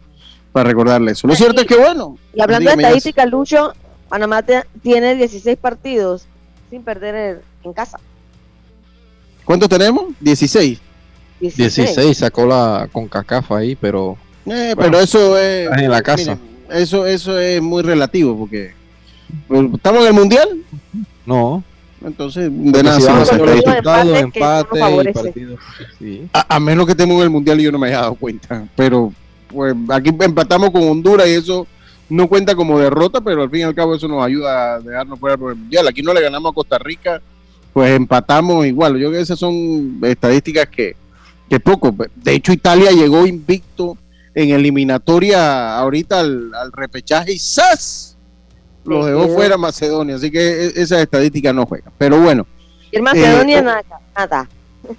[0.51, 1.27] para recordarle eso.
[1.27, 2.17] Lo cierto es que bueno.
[2.33, 3.73] Y hablando de estadística, Lucho,
[4.09, 4.43] Panamá
[4.81, 6.25] tiene 16 partidos
[6.69, 7.99] sin perder en casa.
[9.45, 10.05] ¿Cuántos tenemos?
[10.19, 10.79] 16.
[11.39, 12.17] 16.
[12.17, 14.17] sacó la con cacafa ahí, pero.
[14.45, 15.69] Eh, pero eso es.
[15.71, 16.37] En la casa
[16.71, 18.73] eso, eso es muy relativo porque
[19.73, 20.49] estamos en el mundial.
[21.25, 21.63] No.
[22.05, 22.97] Entonces, de nada.
[26.33, 28.67] a, menos que estemos en el mundial y yo no me haya dado cuenta.
[28.75, 29.11] Pero
[29.47, 31.65] pues aquí empatamos con Honduras y eso
[32.09, 35.19] no cuenta como derrota, pero al fin y al cabo eso nos ayuda a dejarnos
[35.19, 35.87] fuera por el mundial.
[35.87, 37.21] Aquí no le ganamos a Costa Rica,
[37.73, 38.93] pues empatamos igual.
[38.93, 40.95] Yo creo que esas son estadísticas que,
[41.49, 41.95] que poco.
[42.15, 43.97] De hecho, Italia llegó invicto
[44.33, 48.16] en eliminatoria ahorita al, repechaje y ¡zas!
[48.87, 51.91] Lo dejó fuera Macedonia, así que e, esa estadística no juega.
[51.97, 52.47] Pero bueno.
[52.91, 53.83] Y Macedonia eh,
[54.15, 54.49] nada,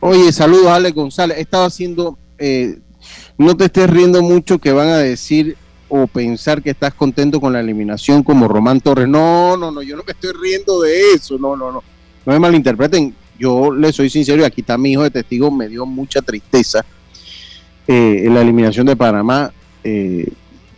[0.01, 1.39] Oye, saludos Ale González.
[1.39, 2.79] Estaba haciendo, eh,
[3.39, 5.57] no te estés riendo mucho que van a decir
[5.89, 9.09] o pensar que estás contento con la eliminación como Román Torres.
[9.09, 11.83] No, no, no, yo no me estoy riendo de eso, no, no, no.
[12.27, 13.15] No me malinterpreten.
[13.39, 16.85] Yo le soy sincero y aquí está mi hijo de testigo, me dio mucha tristeza
[17.87, 19.53] eh, en la eliminación de Panamá,
[19.85, 20.29] eh,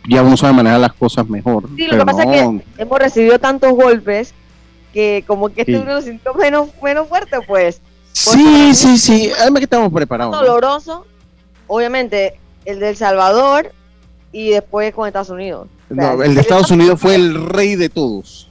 [0.07, 1.69] ya uno sabe manejar las cosas mejor.
[1.75, 4.33] Sí, lo que pasa es que hemos recibido tantos golpes
[4.93, 7.81] que como que este uno lo sintió menos, menos fuerte, pues.
[8.13, 10.37] Sí, sí, sí, además que estamos preparados.
[10.37, 11.05] Doloroso,
[11.67, 13.71] obviamente, el de El Salvador
[14.31, 15.67] y después con Estados Unidos.
[15.89, 18.50] no, el de Estados Unidos fue el rey de todos.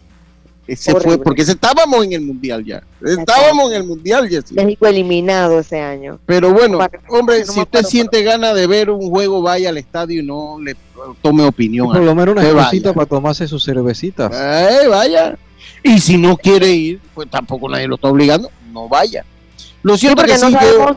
[0.70, 2.80] Ese fue porque estábamos en el mundial ya.
[3.04, 4.40] Estábamos en el mundial ya.
[4.52, 6.20] México eliminado ese año.
[6.26, 6.78] Pero bueno,
[7.08, 10.76] hombre, si usted siente ganas de ver un juego, vaya al estadio y no le
[11.22, 11.88] tome opinión.
[11.88, 14.30] por lo menos una cosita para tomarse sus cervecitas.
[14.32, 15.36] Eh, vaya.
[15.82, 19.24] Y si no quiere ir, pues tampoco nadie lo está obligando, no vaya.
[19.82, 20.96] Lo cierto que no sabemos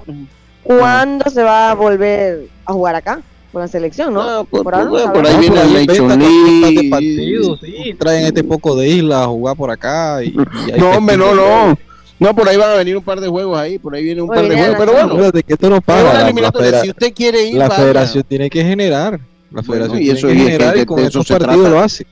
[0.61, 3.21] cuándo se va a volver a jugar acá
[3.53, 4.45] con la selección, ¿no?
[4.45, 9.69] por, ahí viene el de partidos, sí, traen este poco de isla a jugar por
[9.69, 10.23] acá.
[10.23, 10.31] Y,
[10.75, 11.77] no, hombre, no, no.
[12.19, 14.27] No, por ahí van a venir un par de juegos ahí, por ahí viene un
[14.27, 15.31] par de juegos, pero bueno.
[15.31, 16.31] que esto no paga.
[16.31, 19.19] La, si usted quiere ir, la federación tiene que generar.
[19.51, 22.07] La federación tiene que generar y con esos partidos lo hace.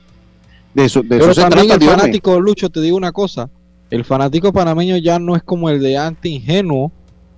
[0.74, 3.50] De eso, de pero también el fanático, Lucho, te digo una cosa.
[3.90, 6.92] El fanático panameño ya no es como el de antes ingenuo,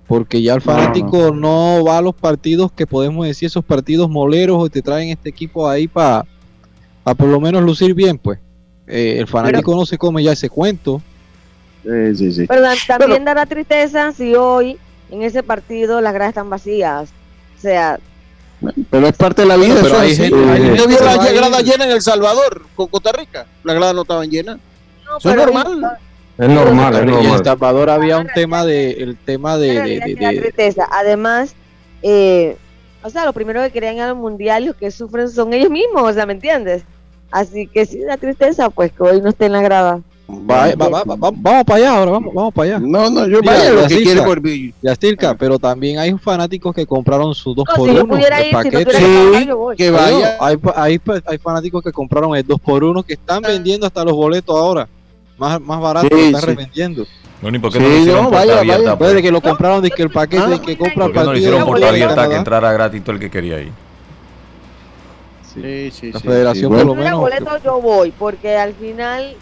[0.07, 4.57] porque ya el fanático no va a los partidos que podemos decir esos partidos moleros
[4.59, 6.25] o te traen este equipo ahí para
[7.03, 8.39] por lo menos lucir bien, pues.
[8.87, 11.01] Eh, el fanático no se come ya ese cuento.
[11.83, 12.45] sí, sí.
[12.47, 14.77] Pero también dará tristeza si hoy
[15.09, 17.09] en ese partido las gradas están vacías.
[17.57, 17.99] O sea,
[18.89, 19.75] pero es parte de la vida.
[19.81, 23.45] Pero hay gente, Yo vi la grada llena en El Salvador, con Costa Rica.
[23.63, 24.57] Las gradas no estaban llenas.
[25.19, 25.97] eso es normal.
[26.37, 27.25] Es normal, es normal.
[27.25, 31.55] En El Salvador había un tema de, el tema de, de, Además,
[32.01, 32.57] eh,
[33.03, 36.13] o sea, lo primero que querían al mundial, los que sufren son ellos mismos, o
[36.13, 36.83] sea, ¿me entiendes?
[37.31, 40.01] Así que sí, la tristeza, pues que hoy no esté en la grada.
[40.27, 42.79] Va, va, va, vamos para allá ahora, vamos, vamos para allá.
[42.79, 44.41] No, no, yo vaya lo que quiere por
[44.81, 48.07] Ya Stilka, pero también hay fanáticos que compraron sus 2 por 1
[48.51, 48.91] paquete.
[48.91, 50.35] sí, que vaya.
[50.39, 54.13] Hay, hay, hay, fanáticos que compraron el 2 por 1 que están vendiendo hasta los
[54.13, 54.89] boletos ahora
[55.37, 57.05] más, más barato sí, está revendiendo.
[57.41, 59.23] No, ni porque sí, no, vaya, abierta, Puede pues.
[59.23, 61.25] que lo compraron de que el paquete ah, que compra el partido.
[61.25, 63.71] no le hicieron puerta abierta que entrara gratis todo el que quería ir?
[65.53, 67.19] Sí, sí, La federación por lo menos.
[67.19, 69.35] boleto yo voy, porque al final,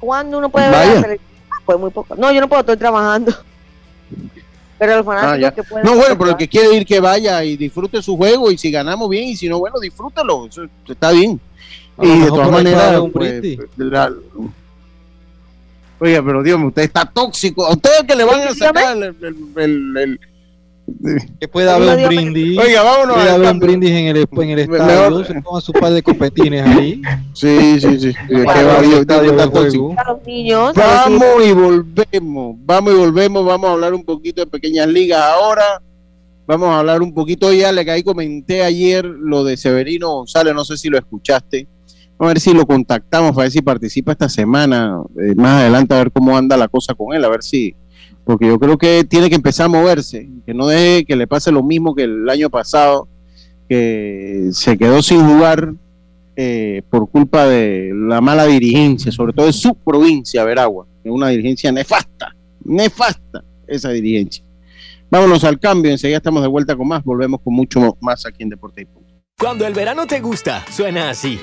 [0.00, 1.20] cuando uno puede ver
[1.64, 2.16] pues muy poco.
[2.16, 3.32] No, yo no puedo, estoy trabajando.
[4.78, 5.86] Pero los fanáticos ah, que pueden.
[5.86, 8.68] No, bueno, pero el que quiere ir que vaya y disfrute su juego y si
[8.68, 10.46] ganamos bien y si no, bueno, disfrútalo.
[10.46, 11.40] Eso está bien.
[12.00, 14.12] Y de todas maneras, pues, la,
[16.02, 17.64] Oiga, pero Dios mío, usted está tóxico.
[17.64, 19.14] A ustedes que le van a sacar el,
[19.54, 20.20] el, el,
[21.38, 22.58] que pueda haber un brindis.
[22.58, 23.14] Oiga, vámonos.
[23.14, 25.24] Puede haber un brindis en el, en el estadio.
[25.24, 27.00] Se su par de copetines ahí.
[27.34, 28.14] Sí, sí, sí.
[28.28, 29.94] que va, Dios, está tóxico.
[29.94, 32.56] Vamos y volvemos.
[32.64, 33.46] Vamos y volvemos.
[33.46, 35.80] Vamos a hablar un poquito de pequeñas ligas ahora.
[36.48, 37.70] Vamos a hablar un poquito ya.
[37.70, 40.52] Le ahí comenté ayer lo de Severino González.
[40.52, 41.68] No sé si lo escuchaste
[42.22, 45.98] a ver si lo contactamos para ver si participa esta semana, eh, más adelante a
[45.98, 47.74] ver cómo anda la cosa con él, a ver si,
[48.24, 51.50] porque yo creo que tiene que empezar a moverse, que no deje que le pase
[51.50, 53.08] lo mismo que el año pasado,
[53.68, 55.74] que se quedó sin jugar
[56.36, 61.28] eh, por culpa de la mala dirigencia, sobre todo de su provincia, Veragua, es una
[61.28, 64.44] dirigencia nefasta, nefasta esa dirigencia.
[65.10, 68.50] Vámonos al cambio, enseguida estamos de vuelta con más, volvemos con mucho más aquí en
[68.50, 69.01] Deporte y.
[69.42, 71.40] Cuando el verano te gusta, suena así.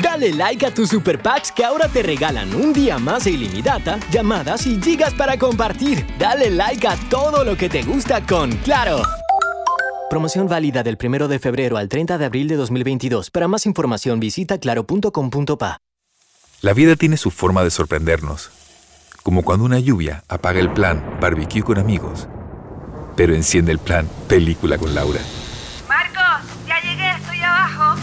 [0.00, 3.98] Dale like a tus super packs que ahora te regalan un día más de ilimitada,
[4.08, 6.06] llamadas y gigas para compartir.
[6.16, 9.02] Dale like a todo lo que te gusta con Claro.
[10.08, 13.32] Promoción válida del 1 de febrero al 30 de abril de 2022.
[13.32, 15.80] Para más información visita claro.com.pa.
[16.60, 18.52] La vida tiene su forma de sorprendernos.
[19.24, 22.28] Como cuando una lluvia apaga el plan barbecue con amigos
[23.16, 25.20] pero enciende el plan Película con Laura.
[25.88, 28.00] Marcos, ya llegué, estoy abajo.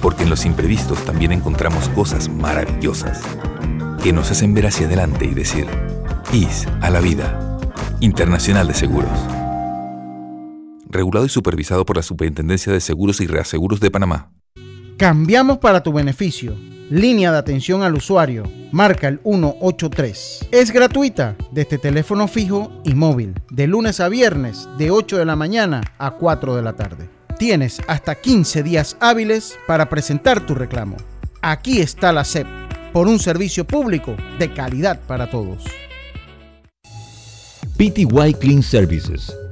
[0.00, 3.20] Porque en los imprevistos también encontramos cosas maravillosas
[4.02, 5.66] que nos hacen ver hacia adelante y decir,
[6.32, 7.58] IS a la vida.
[8.00, 9.12] Internacional de Seguros.
[10.88, 14.32] Regulado y supervisado por la Superintendencia de Seguros y Reaseguros de Panamá.
[15.02, 16.56] Cambiamos para tu beneficio
[16.88, 18.44] línea de atención al usuario.
[18.70, 20.46] Marca el 183.
[20.52, 25.34] Es gratuita desde teléfono fijo y móvil, de lunes a viernes, de 8 de la
[25.34, 27.10] mañana a 4 de la tarde.
[27.36, 30.96] Tienes hasta 15 días hábiles para presentar tu reclamo.
[31.40, 32.46] Aquí está la SEP,
[32.92, 35.64] por un servicio público de calidad para todos.
[37.76, 39.34] PTY Clean Services,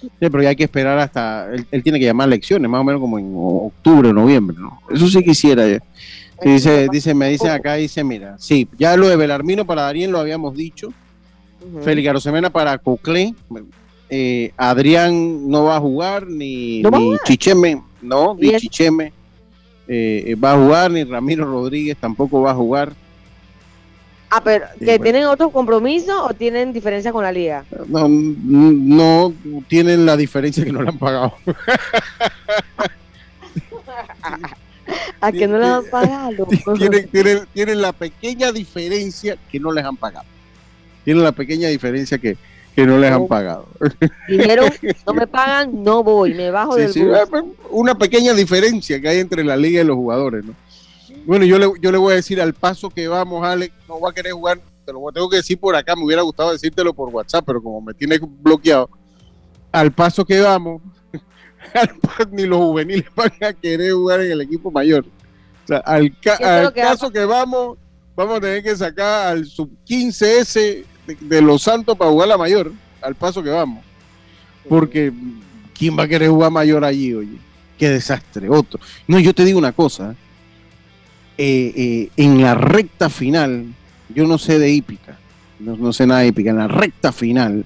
[0.01, 1.53] Sí, pero ya hay que esperar hasta.
[1.53, 4.81] Él, él, tiene que llamar elecciones, más o menos como en octubre o noviembre, ¿no?
[4.91, 5.83] Eso sí quisiera ya
[6.43, 10.19] dice, dice, me dicen acá, dice, mira, sí, ya lo de Belarmino para Darien lo
[10.19, 10.93] habíamos dicho.
[11.83, 13.35] Félix Arosemena para Coclé.
[14.09, 16.83] Eh, Adrián no va a jugar, ni,
[17.25, 19.13] Chicheme, no, ni Chicheme
[19.87, 22.93] eh, va a jugar, ni Ramiro Rodríguez tampoco va a jugar.
[24.31, 27.65] Ah, pero ¿que tienen otros compromisos o tienen diferencia con la liga?
[27.89, 29.35] No, no
[29.67, 31.35] tienen la diferencia que no le han pagado.
[35.21, 36.47] a que no les han pagado.
[37.53, 40.27] Tienen, la pequeña diferencia que no les han pagado.
[41.05, 42.37] Tienen la pequeña diferencia que,
[42.77, 43.69] no les han pagado.
[44.27, 44.73] Dijeron,
[45.07, 47.15] no me pagan, no voy, me bajo del bus.
[47.15, 50.55] Ah, pues, una pequeña diferencia que hay entre la liga y los jugadores, ¿no?
[51.27, 54.11] Bueno, yo le, yo le voy a decir al paso que vamos, Alex, no va
[54.11, 57.11] a querer jugar, te lo tengo que decir por acá, me hubiera gustado decírtelo por
[57.11, 58.89] WhatsApp, pero como me tiene bloqueado,
[59.71, 60.81] al paso que vamos,
[62.33, 65.05] ni los juveniles van a querer jugar en el equipo mayor.
[65.65, 66.13] O sea, al,
[66.75, 67.79] caso que vamos,
[68.17, 70.85] vamos a tener que sacar al sub 15S
[71.21, 73.85] de, Los Santos para jugar la mayor, al paso que vamos.
[74.69, 75.13] Porque,
[75.75, 77.39] ¿quién va a querer jugar mayor allí, oye?
[77.79, 78.81] Qué desastre, otro.
[79.07, 80.15] No, yo te digo una cosa.
[81.39, 83.67] Eh, eh, en la recta final,
[84.15, 85.19] yo no sé de hípica,
[85.59, 87.65] no, no, sé nada de hípica, en la recta final,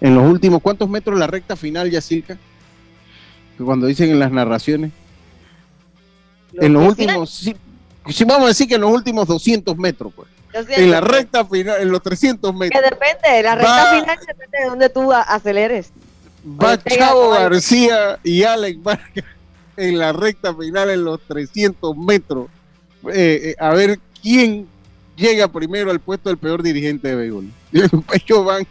[0.00, 1.88] en los últimos, ¿cuántos metros la recta final,
[3.56, 3.64] Yacilca?
[3.64, 4.92] cuando dicen en las narraciones.
[6.54, 10.28] en los últimos, si, vamos a decir que en los últimos 200 metros, pues.
[10.70, 12.80] En la recta final, en los 300 metros.
[12.80, 15.92] Que depende, la recta final depende de donde tú aceleres.
[16.46, 19.24] Va Chavo García y Alex Vargas
[19.76, 22.48] en la recta final en los 300 metros.
[23.12, 24.66] Eh, eh, a ver quién
[25.16, 27.50] llega primero al puesto del peor dirigente de béisbol.
[27.72, 28.66] Ellos van.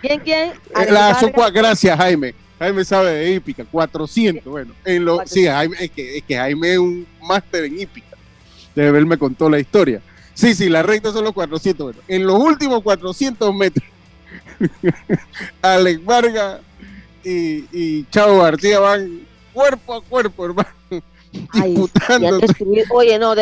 [0.00, 0.52] ¿Quién, quién?
[0.90, 1.18] La,
[1.52, 2.34] gracias, Jaime.
[2.58, 4.44] Jaime sabe de hípica, 400.
[4.44, 8.16] Bueno, en lo, sí, Jaime, es, que, es que Jaime es un máster en hípica.
[8.74, 10.00] Debe haberme contó la historia.
[10.34, 11.84] Sí, sí, la recta son los 400.
[11.84, 13.86] Bueno, en los últimos 400 metros,
[15.62, 16.60] Alex Vargas
[17.24, 19.20] y, y Chavo García van
[19.52, 20.68] cuerpo a cuerpo, hermano.
[21.52, 22.40] disputando.
[22.90, 23.34] Oye, no,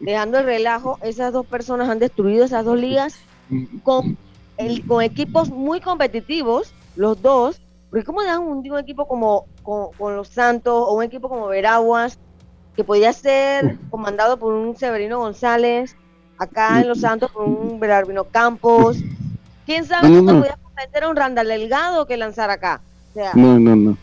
[0.00, 3.16] dejando el relajo, esas dos personas han destruido esas dos ligas
[3.48, 3.78] mm.
[3.78, 4.16] con,
[4.56, 10.28] el, con equipos muy competitivos, los dos, porque ¿cómo dan un, equipo como con, los
[10.28, 12.18] Santos o un equipo como Veraguas,
[12.76, 15.96] que podía ser comandado por un Severino González,
[16.38, 18.98] acá en los Santos por un Belarmino Campos?
[19.64, 22.80] ¿Quién sabe si podía convencer a un Randall Delgado que lanzar acá?
[23.34, 23.98] no, no, no.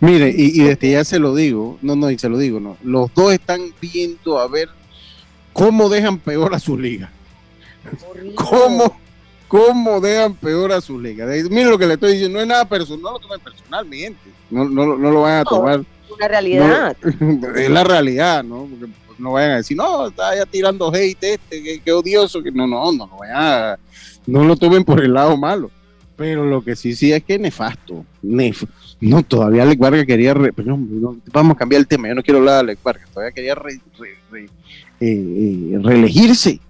[0.00, 2.76] Mire, y, desde ya se lo digo, no, no, y se lo digo, no.
[2.82, 4.68] Los dos están viendo a ver
[5.52, 7.10] cómo dejan peor a su liga.
[8.34, 8.98] ¿Cómo,
[9.48, 11.26] cómo dejan peor a su liga.
[11.26, 14.64] Miren lo que le estoy diciendo, no es nada personal, no lo tomen personalmente, no,
[14.68, 15.84] no, no lo vayan a tomar.
[16.14, 16.96] una realidad.
[17.56, 18.66] es la realidad, ¿no?
[18.70, 22.52] Porque pues, no vayan a decir, no, está ya tirando hate este, qué, odioso, que
[22.52, 23.78] no, no, no, no vayan
[24.26, 25.70] no lo tomen por el lado malo.
[26.16, 28.04] Pero lo que sí, sí es que nefasto.
[28.20, 30.34] no, todavía Alex Vargas quería.
[31.32, 32.08] vamos a cambiar el tema.
[32.08, 33.08] Yo no quiero hablar de Alex Vargas.
[33.10, 33.80] Todavía quería re,
[34.34, 34.48] eh,
[35.00, 36.60] eh, reelegirse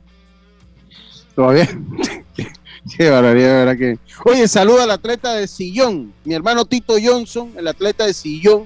[1.34, 1.68] Todavía.
[2.96, 3.98] Qué barbaridad, verdad que.
[4.24, 8.64] Oye, saluda al atleta de Sillón, mi hermano Tito Johnson, el atleta de Sillón,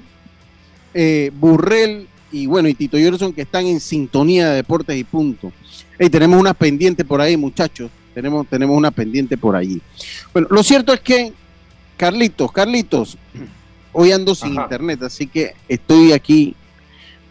[0.95, 5.53] eh, Burrell y bueno, y Tito Johnson que están en sintonía de deportes y punto.
[5.99, 7.91] Y tenemos una pendiente por ahí, muchachos.
[8.15, 9.81] Tenemos, tenemos una pendiente por allí.
[10.33, 11.33] Bueno, lo cierto es que,
[11.97, 13.17] Carlitos, Carlitos,
[13.93, 16.55] hoy ando sin internet, así que estoy aquí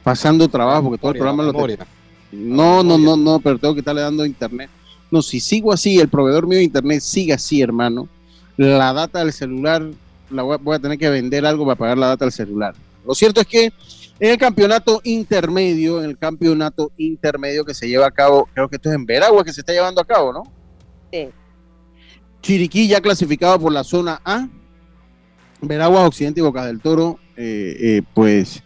[0.04, 1.86] pasando trabajo porque todo el programa lo tengo.
[2.32, 4.70] No, no, no, no, pero tengo que estarle dando internet.
[5.12, 8.08] No, si sigo así, el proveedor mío de internet sigue así, hermano.
[8.56, 9.84] La data del celular,
[10.30, 12.74] la voy a, tener que vender algo para pagar la data del celular.
[13.06, 13.74] Lo cierto es que
[14.20, 18.78] en el campeonato intermedio, en el campeonato intermedio que se lleva a cabo, creo que
[18.78, 20.44] esto es en Veragua que se está llevando a cabo, ¿no?
[21.12, 21.30] Sí.
[22.42, 24.48] Chiriquí ya clasificado por la zona A.
[25.62, 28.64] Veragua Occidente y Boca del Toro, eh, eh, pues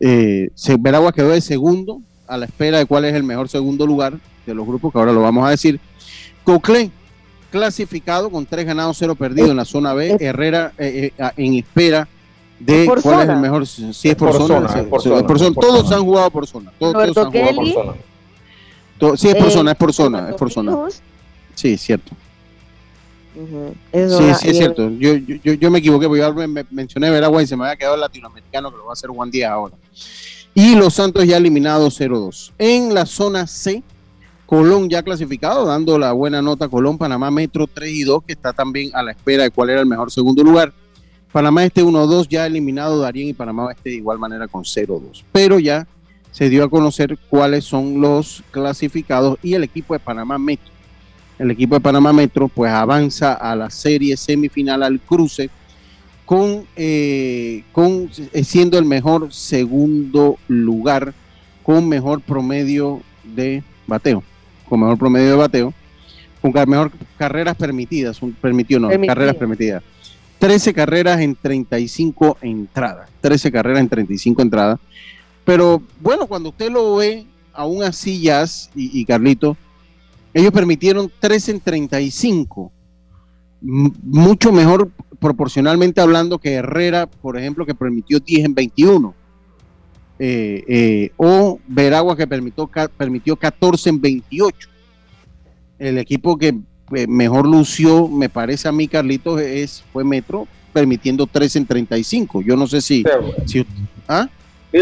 [0.00, 4.18] eh, Veragua quedó de segundo a la espera de cuál es el mejor segundo lugar
[4.46, 5.80] de los grupos, que ahora lo vamos a decir.
[6.44, 6.90] Coclé,
[7.50, 10.16] clasificado con tres ganados, cero perdidos en la zona B.
[10.20, 12.08] Herrera eh, eh, en espera
[12.58, 13.66] de cuál es el mejor.
[13.66, 14.68] Si es, por, zona,
[15.54, 16.72] Todos han jugado por zona.
[16.78, 17.94] Todos, han jugado por zona.
[19.16, 20.76] sí, es por zona, es por zona, es por zona.
[21.54, 22.12] Sí, cierto.
[23.34, 24.90] sí, sí, es cierto.
[24.90, 27.94] Yo, yo, yo, me equivoqué porque yo me mencioné Veragua y se me había quedado
[27.94, 29.74] el latinoamericano que lo va a hacer Juan Díaz ahora.
[30.54, 32.52] Y los Santos ya eliminados 0-2.
[32.58, 33.82] En la zona C,
[34.46, 38.52] Colón ya clasificado, dando la buena nota Colón, Panamá Metro 3 y 2, que está
[38.52, 40.72] también a la espera de cuál era el mejor segundo lugar.
[41.32, 45.24] Panamá Este 1-2 ya eliminado Darien y Panamá Este de igual manera con 0-2.
[45.32, 45.86] Pero ya
[46.30, 50.72] se dio a conocer cuáles son los clasificados y el equipo de Panamá Metro.
[51.38, 55.50] El equipo de Panamá Metro pues avanza a la serie semifinal al cruce
[56.24, 61.12] con, eh, con eh, siendo el mejor segundo lugar
[61.64, 64.22] con mejor promedio de bateo
[64.68, 65.74] con mejor promedio de bateo,
[66.40, 69.82] con mejor carreras permitidas, un, permitió no, carreras permitidas.
[70.38, 74.78] 13 carreras en 35 entradas, 13 carreras en 35 entradas.
[75.44, 79.56] Pero bueno, cuando usted lo ve, aún así Jazz y, y Carlito,
[80.34, 82.72] ellos permitieron 13 en 35,
[83.62, 89.14] mucho mejor proporcionalmente hablando que Herrera, por ejemplo, que permitió 10 en 21.
[90.18, 94.68] Eh, eh, o Veragua que permitió, permitió 14 en 28.
[95.78, 96.58] El equipo que
[96.94, 102.42] eh, mejor lució, me parece a mí, Carlitos, es, fue Metro, permitiendo 3 en 35.
[102.42, 103.04] Yo no sé si...
[103.44, 103.66] Sí,
[104.08, 104.28] ¿ah?
[104.72, 104.78] sí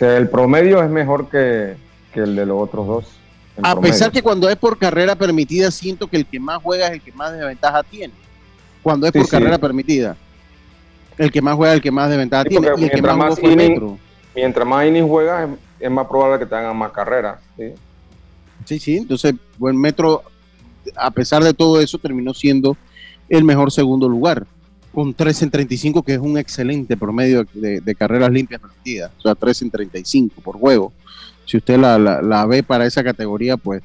[0.00, 1.76] el promedio es mejor que,
[2.14, 3.06] el de los otros dos.
[3.62, 6.92] A pesar que cuando es por carrera permitida, siento que el que más juega es
[6.92, 8.12] el que más desventaja tiene.
[8.82, 10.16] Cuando es por carrera permitida.
[11.18, 12.68] El que más juega es el que más desventaja tiene.
[12.76, 13.98] Y el que más, más Metro
[14.36, 15.48] mientras más innings juegas,
[15.80, 17.38] es, más probable que te hagan más carreras.
[17.56, 18.78] ¿sí?
[18.78, 20.22] sí, Entonces, buen Metro,
[20.94, 22.76] a pesar de todo eso, terminó siendo
[23.30, 24.46] el mejor segundo lugar,
[24.92, 29.10] con 3 en 35, que es un excelente promedio de, carreras limpias permitidas.
[29.18, 30.92] O sea, 3 en 35 por juego.
[31.46, 33.82] Si usted la, ve para esa categoría, pues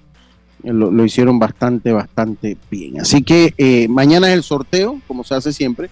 [0.64, 3.00] eh, lo, hicieron bastante, bastante bien.
[3.00, 5.90] Así que eh, mañana es el sorteo, como se hace siempre.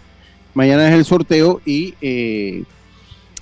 [0.54, 2.64] Mañana es el sorteo y eh,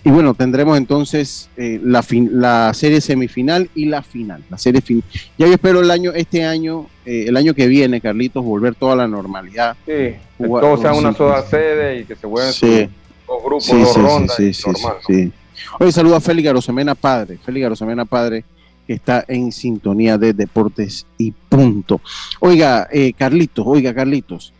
[0.03, 4.43] y bueno, tendremos entonces eh, la, la serie semifinal y la final.
[4.49, 5.03] La serie fin
[5.37, 8.95] ya yo espero el año, este año, eh, el año que viene, Carlitos, volver toda
[8.95, 9.75] la normalidad.
[9.85, 12.89] Sí, que todo sea una sola sede y que se jueguen sí.
[13.27, 14.35] dos grupos, sí, dos rondas.
[14.37, 14.71] Sí, sí,
[15.07, 15.31] sí,
[15.79, 18.45] Hoy saludo a Félix Garosemena Padre, Félix Garosemena Padre,
[18.85, 21.99] que está en sintonía de deportes y punto.
[22.39, 24.53] Oiga, eh, Carlitos, oiga, Carlitos,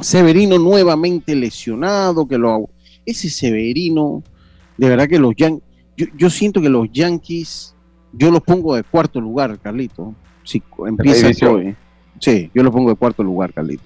[0.00, 2.68] Severino nuevamente lesionado, que lo
[3.06, 4.22] ese Severino,
[4.76, 5.62] de verdad que los Yankees,
[6.16, 7.74] yo, siento que los Yankees,
[8.12, 10.14] yo los pongo de cuarto lugar, Carlito.
[10.42, 11.74] Si empieza hoy.
[12.20, 13.82] Sí, yo los pongo de cuarto lugar, Carlito.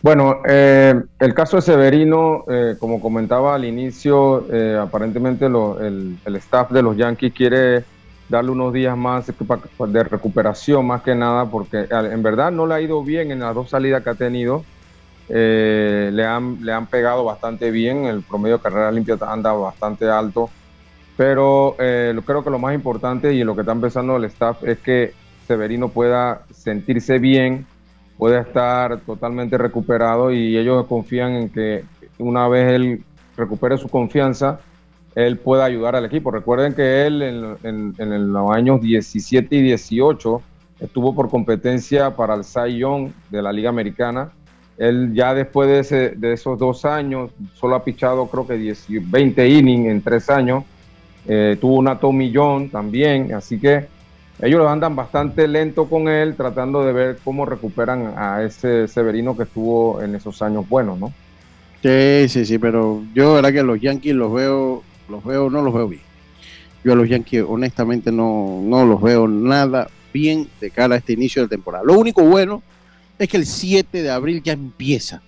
[0.00, 6.70] Bueno, eh, el caso de Severino, eh, como comentaba al inicio, eh, aparentemente el, staff
[6.70, 7.84] de los Yankees quiere
[8.28, 12.80] darle unos días más de recuperación, más que nada, porque en verdad no le ha
[12.80, 14.64] ido bien en las dos salidas que ha tenido.
[15.30, 20.08] Eh, le, han, le han pegado bastante bien, el promedio de carrera limpia anda bastante
[20.08, 20.48] alto,
[21.16, 24.78] pero eh, creo que lo más importante y lo que está empezando el staff es
[24.78, 25.12] que
[25.46, 27.66] Severino pueda sentirse bien,
[28.16, 31.84] pueda estar totalmente recuperado y ellos confían en que
[32.18, 33.04] una vez él
[33.36, 34.60] recupere su confianza,
[35.14, 36.30] él pueda ayudar al equipo.
[36.30, 37.22] Recuerden que él
[37.62, 40.42] en, en los años 17 y 18
[40.80, 44.32] estuvo por competencia para el Cy Young de la Liga Americana
[44.78, 48.86] él ya después de, ese, de esos dos años, solo ha pichado creo que 10,
[49.10, 50.64] 20 innings en tres años.
[51.26, 53.86] Eh, tuvo una tomillón también, así que
[54.40, 59.42] ellos andan bastante lento con él, tratando de ver cómo recuperan a ese Severino que
[59.42, 61.12] estuvo en esos años buenos, ¿no?
[61.82, 65.74] Sí, sí, sí, pero yo verdad que los Yankees los veo, los veo, no los
[65.74, 66.02] veo bien.
[66.84, 71.12] Yo a los Yankees honestamente no, no los veo nada bien de cara a este
[71.12, 71.84] inicio de temporada.
[71.84, 72.62] Lo único bueno
[73.18, 75.22] es que el 7 de abril ya empieza.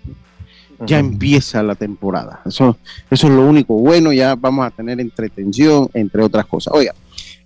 [0.87, 2.41] Ya empieza la temporada.
[2.47, 2.79] Eso,
[3.11, 4.13] eso es lo único bueno.
[4.15, 6.73] Ya vamos a tener entretención, entre otras cosas.
[6.75, 6.95] Oiga,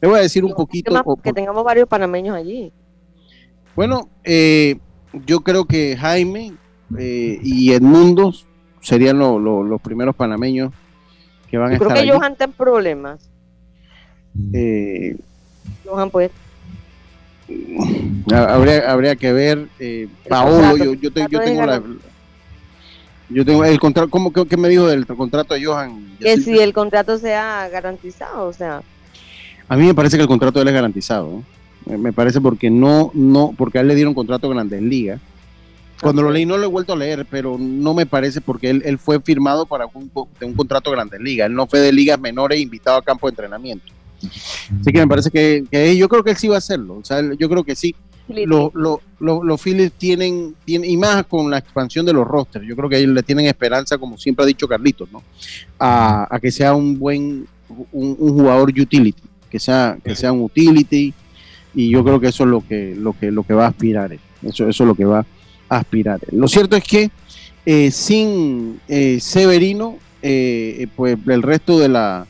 [0.00, 1.18] le voy a decir un poquito.
[1.20, 2.72] Que tengamos varios panameños allí.
[3.74, 4.76] Bueno, eh,
[5.26, 6.54] yo creo que Jaime
[6.96, 8.32] eh, y Edmundo
[8.80, 10.72] serían los primeros panameños
[11.50, 11.88] que van a estar.
[11.88, 13.30] Creo que Johan está en problemas.
[14.52, 15.16] Eh,
[15.84, 16.30] Johan, pues.
[18.32, 19.68] Habría, habría que ver.
[19.78, 21.82] Eh, Paolo, yo, yo, yo tengo la.
[23.30, 26.16] Yo tengo el contrato, ¿cómo que, me dijo del contrato de Johan?
[26.20, 28.82] Que si el contrato sea garantizado, o sea.
[29.66, 31.42] A mí me parece que el contrato de él es garantizado.
[31.86, 35.20] Me parece porque no, no, porque a él le dieron contrato Grandes Ligas.
[36.00, 38.82] Cuando lo leí no lo he vuelto a leer, pero no me parece porque él,
[38.84, 41.46] él fue firmado para un, un contrato Grandes Ligas.
[41.46, 43.94] Él no fue de ligas menores invitado a campo de entrenamiento.
[44.80, 46.96] Así que me parece que, yo creo que él sí va a hacerlo.
[46.96, 47.94] O sea, yo creo que sí.
[48.28, 52.88] Los lo, Phillies tienen, tienen, y más con la expansión de los rosters, yo creo
[52.88, 55.22] que ellos le tienen esperanza, como siempre ha dicho Carlitos, ¿no?
[55.78, 57.46] A, que sea un buen,
[57.92, 61.12] un, jugador utility, que sea, que sea un utility,
[61.74, 64.12] y yo creo que eso es lo que, lo que, lo que va a aspirar.
[64.42, 65.26] Eso, eso es lo que va
[65.68, 66.20] a aspirar.
[66.32, 67.10] Lo cierto es que
[67.66, 72.26] eh, sin eh, Severino, eh, pues el resto de la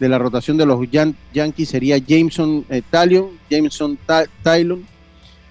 [0.00, 0.80] de la rotación de los
[1.32, 3.98] Yankees sería Jameson eh, Talion, Jameson
[4.42, 4.84] Tylon,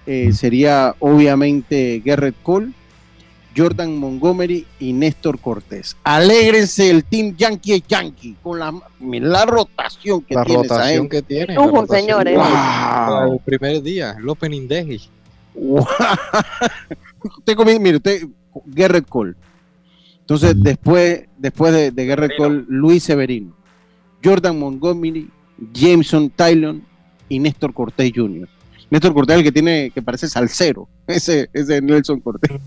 [0.06, 2.72] eh, sería obviamente Garrett Cole,
[3.56, 5.96] Jordan Montgomery y Néstor Cortés.
[6.02, 10.62] Alégrense el Team Yankee Yankee con la, la rotación que la tiene.
[10.62, 11.56] Rotación que tiene.
[11.88, 12.38] señores.
[13.30, 15.00] El primer día, el opening day.
[15.54, 18.26] usted, mire, usted,
[18.66, 19.34] Garrett Cole.
[20.20, 23.54] Entonces, después, después de, de Garrett Cole, Luis Severino.
[24.24, 25.28] Jordan Montgomery,
[25.72, 26.82] Jameson Tylon
[27.28, 28.48] y Néstor Cortés Jr.
[28.90, 32.50] Néstor Cortés, el que tiene, que parece salsero, ese, ese Nelson Cortés.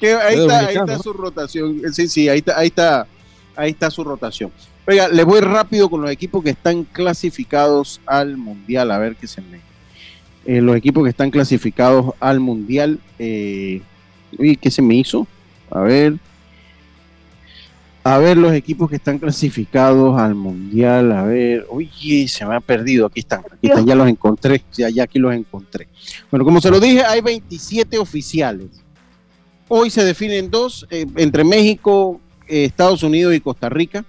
[0.00, 0.38] ahí,
[0.74, 1.80] está, su rotación.
[1.92, 3.06] Sí, sí, ahí está, ahí está,
[3.56, 4.50] ahí está su rotación.
[4.86, 9.28] Oiga, le voy rápido con los equipos que están clasificados al mundial, a ver qué
[9.28, 9.60] se me.
[10.44, 12.98] Eh, los equipos que están clasificados al mundial.
[13.18, 13.80] Eh,
[14.38, 15.28] uy, ¿qué se me hizo?
[15.70, 16.18] A ver
[18.04, 22.60] a ver los equipos que están clasificados al mundial, a ver, oye, se me ha
[22.60, 25.86] perdido, aquí están, aquí están, ya los encontré, ya, aquí los encontré.
[26.30, 28.66] Bueno, como se lo dije, hay 27 oficiales.
[29.68, 34.04] Hoy se definen dos, eh, entre México, eh, Estados Unidos y Costa Rica.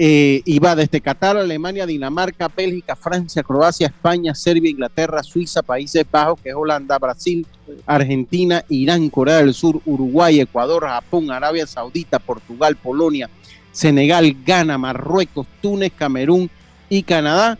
[0.00, 6.06] Eh, y va desde Qatar, Alemania, Dinamarca, Bélgica, Francia, Croacia, España, Serbia, Inglaterra, Suiza, Países
[6.08, 7.44] Bajos, que es Holanda, Brasil,
[7.84, 13.28] Argentina, Irán, Corea del Sur, Uruguay, Ecuador, Japón, Arabia Saudita, Portugal, Polonia,
[13.72, 16.48] Senegal, Ghana, Marruecos, Túnez, Camerún
[16.88, 17.58] y Canadá.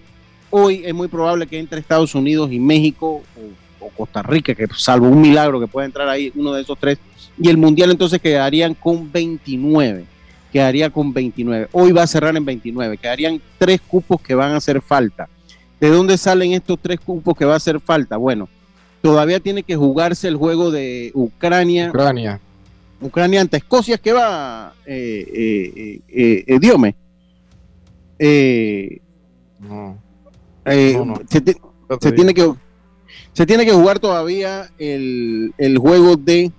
[0.51, 3.21] Hoy es muy probable que entre Estados Unidos y México
[3.81, 6.79] o, o Costa Rica, que salvo un milagro que pueda entrar ahí uno de esos
[6.79, 6.99] tres.
[7.37, 10.18] Y el Mundial entonces quedarían con 29
[10.53, 11.69] quedaría con 29.
[11.73, 12.97] Hoy va a cerrar en 29.
[12.99, 15.29] Quedarían tres cupos que van a hacer falta.
[15.81, 18.17] ¿De dónde salen estos tres cupos que va a hacer falta?
[18.17, 18.49] Bueno,
[19.01, 21.89] todavía tiene que jugarse el juego de Ucrania.
[21.91, 22.41] Ucrania.
[23.01, 26.97] Ucrania ante Escocia, ¿qué va, eh, eh, eh, Diome?
[29.61, 29.99] no.
[32.01, 32.53] Se, tiene que
[33.33, 36.53] se tiene que jugar todavía el, el juego de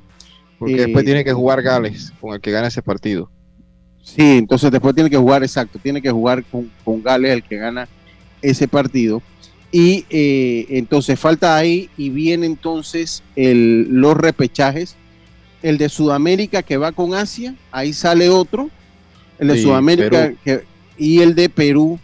[0.59, 3.29] porque después tiene que jugar Gales con el que gane ese partido.
[4.03, 7.57] Sí, entonces después tiene que jugar, exacto, tiene que jugar con, con Gales el que
[7.57, 7.87] gana
[8.41, 9.21] ese partido.
[9.71, 14.95] Y eh, entonces falta ahí y viene entonces el, los repechajes.
[15.61, 18.69] El de Sudamérica que va con Asia, ahí sale otro.
[19.37, 20.33] El de Sudamérica
[20.97, 21.99] y el de Perú.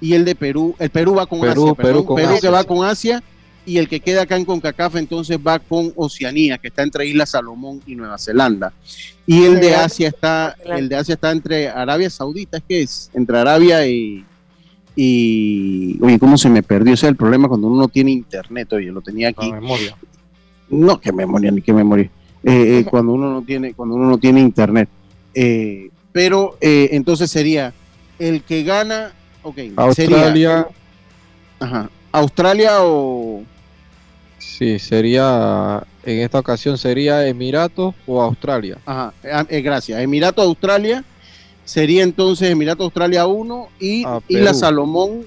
[0.00, 1.74] Y el de Perú, el Perú va con Asia.
[1.74, 3.22] Perú, Perú que va con Asia
[3.66, 7.30] y el que queda acá en CONCACAF entonces va con Oceanía, que está entre Islas
[7.30, 8.72] Salomón y Nueva Zelanda.
[9.26, 13.10] Y el de Asia está, el de Asia está entre Arabia Saudita, es que es
[13.12, 14.24] entre Arabia y,
[14.94, 16.94] y oye, ¿cómo se me perdió?
[16.94, 19.50] Ese es el problema cuando uno no tiene internet, oye, lo tenía aquí.
[19.50, 19.96] No, memoria.
[20.68, 22.08] No, qué memoria, ni qué memoria.
[22.44, 24.88] Eh, eh, cuando uno no tiene, cuando uno no tiene internet.
[25.34, 27.74] Eh, pero entonces sería
[28.18, 29.12] el que gana,
[29.42, 30.66] ok, Australia.
[31.58, 33.42] ajá, Australia o
[34.46, 38.78] Sí, sería, en esta ocasión sería Emiratos o Australia.
[38.86, 40.00] Ajá, eh, eh, gracias.
[40.00, 41.04] Emiratos, Australia,
[41.64, 45.24] sería entonces Emiratos, Australia 1 y, la Salomón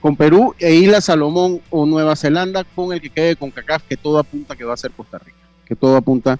[0.00, 3.96] con Perú e Isla Salomón o Nueva Zelanda con el que quede con CACAF, que
[3.96, 6.38] todo apunta que va a ser Costa Rica, que todo apunta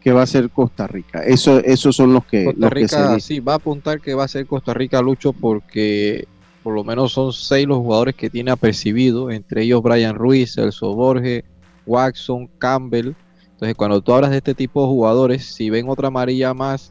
[0.00, 1.20] que va a ser Costa Rica.
[1.20, 2.44] Eso, esos son los que...
[2.44, 6.26] Costa Rica sí, va a apuntar que va a ser Costa Rica, Lucho, porque
[6.64, 10.94] por lo menos son seis los jugadores que tiene apercibido, entre ellos Brian Ruiz, Elso
[10.94, 11.44] Borges,
[11.84, 13.12] Watson, Campbell.
[13.52, 16.90] Entonces, cuando tú hablas de este tipo de jugadores, si ven otra amarilla más,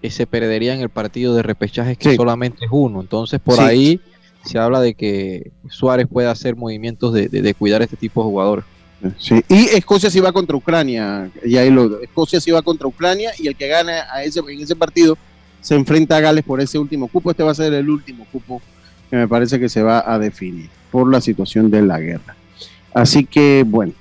[0.00, 3.00] eh, se perdería en el partido de repechaje que solamente es uno.
[3.00, 4.00] Entonces, por ahí
[4.44, 8.64] se habla de que Suárez puede hacer movimientos de, cuidar a este tipo de jugadores.
[9.18, 9.42] Sí.
[9.48, 13.48] Y Escocia sí va contra Ucrania, y ahí lo, Escocia sí va contra Ucrania y
[13.48, 15.18] el que gane a ese, en ese partido
[15.60, 17.32] se enfrenta a Gales por ese último cupo.
[17.32, 18.62] Este va a ser el último cupo
[19.16, 22.36] me parece que se va a definir por la situación de la guerra.
[22.92, 23.92] Así que bueno,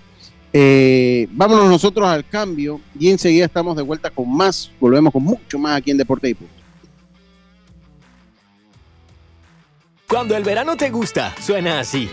[0.51, 5.57] eh, vámonos nosotros al cambio y enseguida estamos de vuelta con más, volvemos con mucho
[5.57, 6.53] más aquí en Deporte y Punto.
[10.07, 12.07] Cuando el verano te gusta, suena así.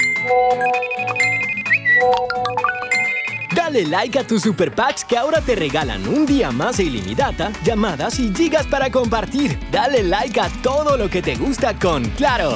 [3.54, 7.52] Dale like a tus super packs que ahora te regalan un día más de ilimitada,
[7.62, 9.58] llamadas y gigas para compartir.
[9.70, 12.54] Dale like a todo lo que te gusta con Claro.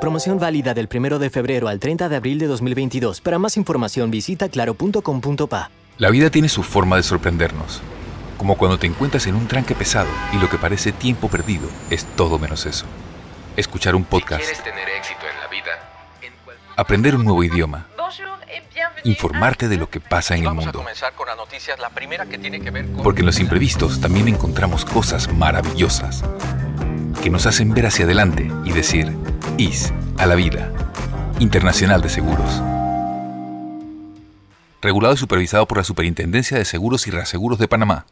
[0.00, 3.20] Promoción válida del 1 de febrero al 30 de abril de 2022.
[3.20, 5.70] Para más información visita claro.com.pa.
[5.98, 7.82] La vida tiene su forma de sorprendernos.
[8.36, 12.04] Como cuando te encuentras en un tranque pesado y lo que parece tiempo perdido es
[12.16, 12.86] todo menos eso
[13.58, 15.72] escuchar un podcast, tener éxito en la vida,
[16.76, 17.88] aprender un nuevo idioma,
[19.02, 20.84] informarte de lo que pasa en el mundo.
[23.02, 26.22] Porque en los imprevistos también encontramos cosas maravillosas
[27.20, 29.12] que nos hacen ver hacia adelante y decir,
[29.58, 30.72] IS a la vida.
[31.40, 32.62] Internacional de Seguros.
[34.80, 38.06] Regulado y supervisado por la Superintendencia de Seguros y Reaseguros de Panamá.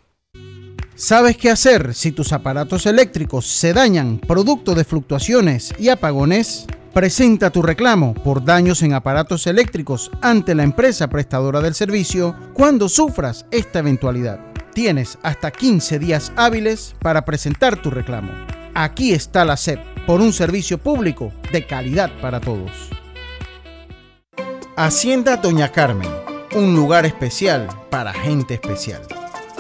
[0.97, 6.67] ¿Sabes qué hacer si tus aparatos eléctricos se dañan producto de fluctuaciones y apagones?
[6.93, 12.89] Presenta tu reclamo por daños en aparatos eléctricos ante la empresa prestadora del servicio cuando
[12.89, 14.41] sufras esta eventualidad.
[14.75, 18.33] Tienes hasta 15 días hábiles para presentar tu reclamo.
[18.79, 22.70] Aquí está la SEP por un servicio público de calidad para todos.
[24.77, 26.11] Hacienda Doña Carmen,
[26.55, 29.01] un lugar especial para gente especial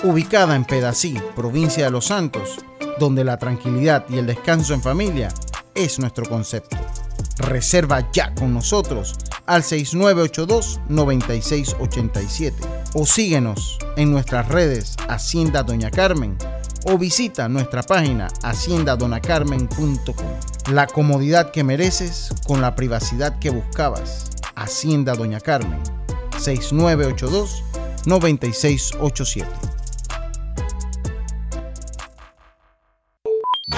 [0.02, 2.58] ubicada en Pedací, provincia de Los Santos,
[2.98, 5.28] donde la tranquilidad y el descanso en familia
[5.74, 6.76] es nuestro concepto.
[7.38, 9.14] Reserva ya con nosotros
[9.46, 12.52] al 6982-9687
[12.92, 16.36] o síguenos en nuestras redes Hacienda Doña Carmen
[16.88, 20.72] o visita nuestra página haciendadonacarmen.com.
[20.72, 24.30] La comodidad que mereces con la privacidad que buscabas.
[24.54, 25.80] Hacienda Doña Carmen
[26.38, 27.64] 6982
[28.06, 29.48] 9687.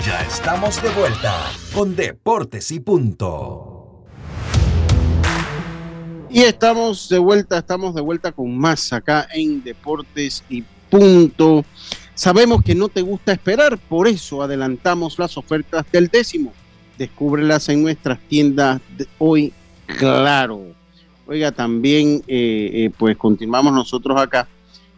[0.05, 1.35] Ya estamos de vuelta
[1.75, 4.05] con Deportes y Punto.
[6.31, 11.65] Y estamos de vuelta, estamos de vuelta con más acá en Deportes y Punto.
[12.19, 16.53] Sabemos que no te gusta esperar, por eso adelantamos las ofertas del décimo.
[16.99, 19.53] Descúbrelas en nuestras tiendas de hoy,
[19.87, 20.75] claro.
[21.29, 24.49] Oiga, también eh, eh, pues continuamos nosotros acá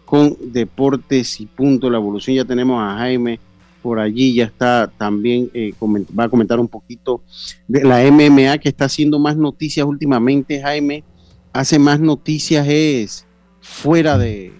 [0.06, 2.36] con Deportes y Punto, la evolución.
[2.36, 3.38] Ya tenemos a Jaime
[3.82, 5.74] por allí ya está también, eh,
[6.18, 7.22] va a comentar un poquito
[7.68, 11.04] de la MMA que está haciendo más noticias últimamente, Jaime,
[11.52, 13.26] hace más noticias es
[13.60, 14.59] fuera de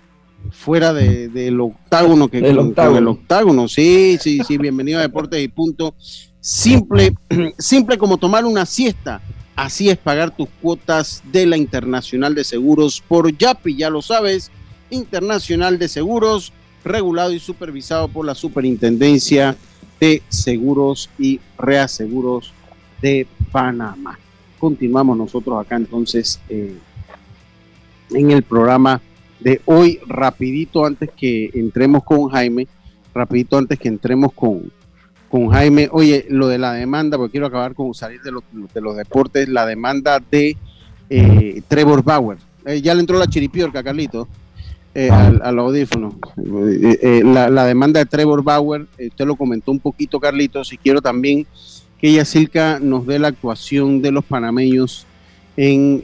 [0.51, 2.99] fuera de, del octágono que el octágono.
[2.99, 3.68] el octágono.
[3.68, 5.95] Sí, sí, sí, bienvenido a Deportes y Punto.
[6.41, 7.14] Simple,
[7.59, 9.20] simple como tomar una siesta.
[9.57, 14.51] Así es pagar tus cuotas de la Internacional de Seguros por YAPI, ya lo sabes.
[14.91, 16.53] Internacional de Seguros,
[16.84, 19.57] regulado y supervisado por la Superintendencia
[20.01, 22.53] de Seguros y Reaseguros
[23.03, 24.18] de Panamá.
[24.59, 26.76] Continuamos nosotros acá entonces eh,
[28.11, 29.01] en el programa
[29.41, 32.68] de hoy, rapidito antes que entremos con Jaime,
[33.14, 34.70] rapidito antes que entremos con,
[35.28, 38.32] con Jaime, oye, lo de la demanda, porque quiero acabar con salir de,
[38.74, 40.57] de los deportes, la demanda de
[41.09, 42.38] eh, Trevor Bauer.
[42.66, 44.28] Eh, ya le entró la chiripiorca, Carlito.
[44.93, 46.18] Eh, al, audífono.
[46.36, 51.01] Eh, eh, la, demanda de Trevor Bauer, usted lo comentó un poquito, Carlitos, y quiero
[51.01, 51.47] también
[51.99, 55.07] que ella, Silka, nos dé la actuación de los panameños
[55.63, 56.03] en,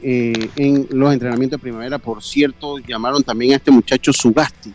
[0.55, 1.97] en los entrenamientos de primavera.
[1.97, 4.71] Por cierto, llamaron también a este muchacho Sugasti,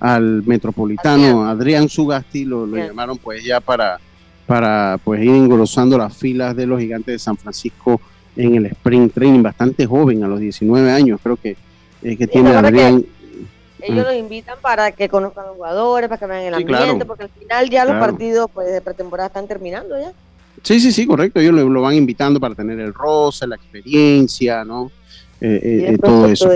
[0.00, 4.00] al metropolitano Adrián, Sugasti, lo, llamaron pues ya para,
[4.46, 8.00] para pues ir engrosando las filas de los gigantes de San Francisco
[8.34, 11.56] en el sprint training, bastante joven, a los 19 años, creo que,
[12.02, 13.04] que tiene Adrián.
[13.80, 17.24] Ellos los invitan para que conozcan a los jugadores, para que vean el ambiente, porque
[17.24, 20.12] al final ya los partidos pues, de pretemporada están terminando ya.
[20.64, 21.40] Sí, sí, sí, correcto.
[21.40, 24.90] Ellos lo, van invitando para tener el roce, la experiencia, ¿no?
[25.40, 26.50] Eh, eh, eh todo eso.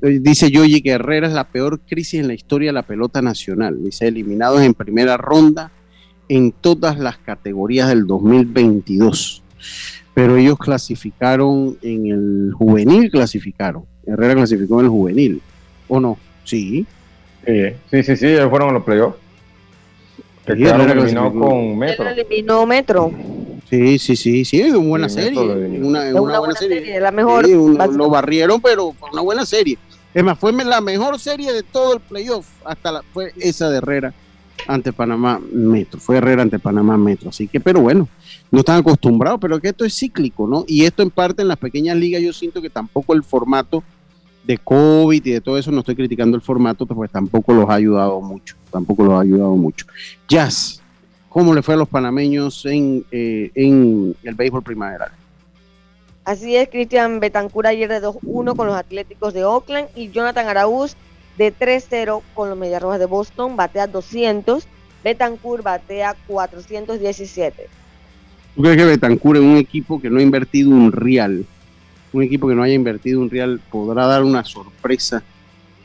[0.00, 3.82] Dice Yoyi que Herrera es la peor crisis en la historia de la pelota nacional.
[3.82, 5.72] Dice, eliminados en primera ronda
[6.28, 9.42] en todas las categorías del 2022.
[10.14, 13.84] Pero ellos clasificaron en el juvenil, clasificaron.
[14.06, 15.42] Herrera clasificó en el juvenil,
[15.88, 16.16] ¿o no?
[16.44, 16.86] Sí.
[17.44, 19.16] sí, sí, sí, ellos fueron a los playoffs.
[20.46, 22.08] Que eliminados con Metro.
[22.08, 23.12] eliminó Metro.
[23.70, 25.38] Sí, sí, sí, sí, es una buena serie.
[25.38, 27.00] Una, una, buena, serie.
[27.00, 27.46] La mejor.
[27.48, 29.78] lo barrieron, pero fue una buena serie.
[30.14, 32.46] Es más, fue la mejor serie de todo el playoff.
[32.64, 34.14] Hasta la, fue esa de Herrera
[34.66, 36.00] ante Panamá Metro.
[36.00, 37.28] Fue Herrera ante Panamá Metro.
[37.28, 38.08] Así que, pero bueno,
[38.50, 40.64] no están acostumbrados, pero que esto es cíclico, ¿no?
[40.66, 43.82] Y esto en parte en las pequeñas ligas yo siento que tampoco el formato
[44.44, 47.74] de COVID y de todo eso, no estoy criticando el formato, pues tampoco los ha
[47.74, 49.84] ayudado mucho, tampoco los ha ayudado mucho.
[50.26, 50.82] Jazz,
[51.38, 55.12] ¿cómo le fue a los panameños en, eh, en el béisbol primaveral?
[56.24, 60.96] Así es, Cristian Betancur ayer de 2-1 con los Atléticos de Oakland y Jonathan Araúz
[61.36, 64.66] de 3-0 con los Medias Rojas de Boston, batea 200,
[65.04, 67.68] Betancourt batea 417.
[68.56, 71.46] ¿Tú crees que Betancourt en un equipo que no ha invertido un real,
[72.12, 75.22] un equipo que no haya invertido un real, podrá dar una sorpresa?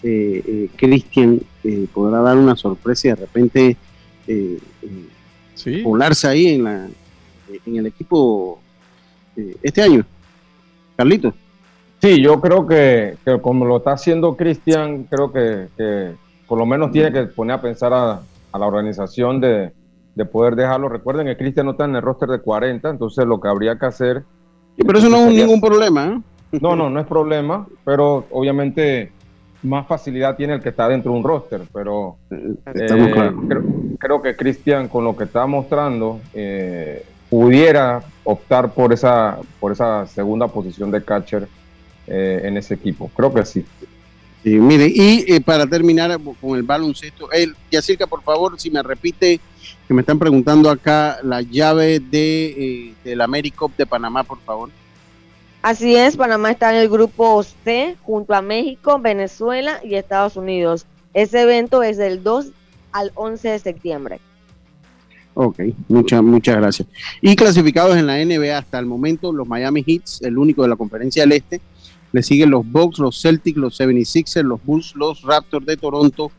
[0.01, 3.77] Eh, eh, Cristian eh, podrá dar una sorpresa y de repente
[5.83, 6.87] volarse ahí en, la,
[7.65, 8.59] en el equipo
[9.61, 10.05] este año.
[10.95, 11.33] Carlito.
[12.01, 16.15] Sí, yo creo que, como lo está haciendo Cristian, creo que,
[16.47, 19.71] por lo menos tiene que poner a pensar a, la organización de,
[20.31, 20.89] poder dejarlo.
[20.89, 23.85] Recuerden que Cristian no está en el roster de 40, entonces lo que habría que
[23.85, 24.23] hacer...
[24.85, 26.21] pero eso no es ningún problema.
[26.51, 26.59] ¿eh?
[26.61, 29.11] No, no, no es problema, pero obviamente
[29.63, 33.31] más facilidad tiene el que está dentro de un roster, pero eh,
[33.99, 40.05] creo, que Cristian con lo que está mostrando eh, pudiera optar por esa, por esa
[40.05, 41.47] segunda posición de catcher
[42.07, 43.09] eh, en ese equipo.
[43.15, 43.65] Creo que sí.
[44.43, 48.83] Sí, mire, y eh, para terminar con el baloncesto, el, Yacirca, por favor, si me
[48.83, 49.39] repite,
[49.87, 54.69] que me están preguntando acá la llave de, eh, del AmeriCup de Panamá, por favor.
[55.63, 60.85] Así es, Panamá está en el grupo C junto a México, Venezuela y Estados Unidos.
[61.13, 62.47] Ese evento es del 2
[62.91, 64.19] al 11 de septiembre.
[65.35, 66.89] Ok, muchas muchas gracias.
[67.21, 70.75] Y clasificados en la NBA hasta el momento, los Miami Heats, el único de la
[70.75, 71.61] conferencia del Este,
[72.11, 76.29] le siguen los Bucks, los Celtics, los 76ers, los Bulls, los Raptors de Toronto.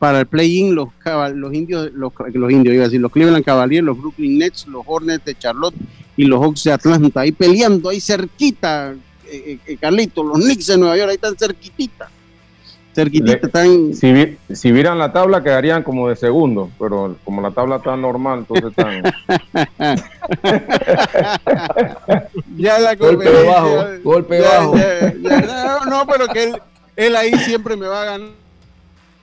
[0.00, 0.88] Para el play-in, los,
[1.34, 4.82] los indios, los, los indios, iba a decir, los Cleveland Cavaliers, los Brooklyn Nets, los
[4.84, 5.76] Hornets de Charlotte
[6.16, 7.20] y los Hawks de Atlanta.
[7.20, 8.92] Ahí peleando, ahí cerquita,
[9.26, 12.08] eh, eh, eh Carlito, los Knicks de Nueva York, ahí están cerquititas
[12.94, 13.94] cerquitita están.
[13.94, 18.40] Si, si vieran la tabla quedarían como de segundo, pero como la tabla está normal,
[18.40, 19.02] entonces están.
[22.56, 24.76] ya la golpe bajo, golpe bajo.
[25.88, 26.56] no, pero que él,
[26.96, 28.28] él, ahí siempre me va a ganar.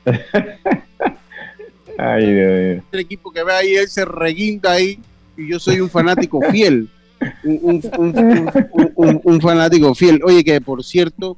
[1.98, 5.00] Ay, Dios, El equipo que ve ahí, él se reguinda ahí
[5.40, 6.90] y yo soy un fanático fiel.
[7.44, 7.82] Un,
[8.96, 10.22] un, un fanático fiel.
[10.24, 11.38] Oye, que por cierto,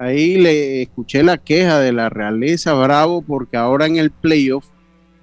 [0.00, 4.64] Ahí le escuché la queja de la realeza Bravo porque ahora en el playoff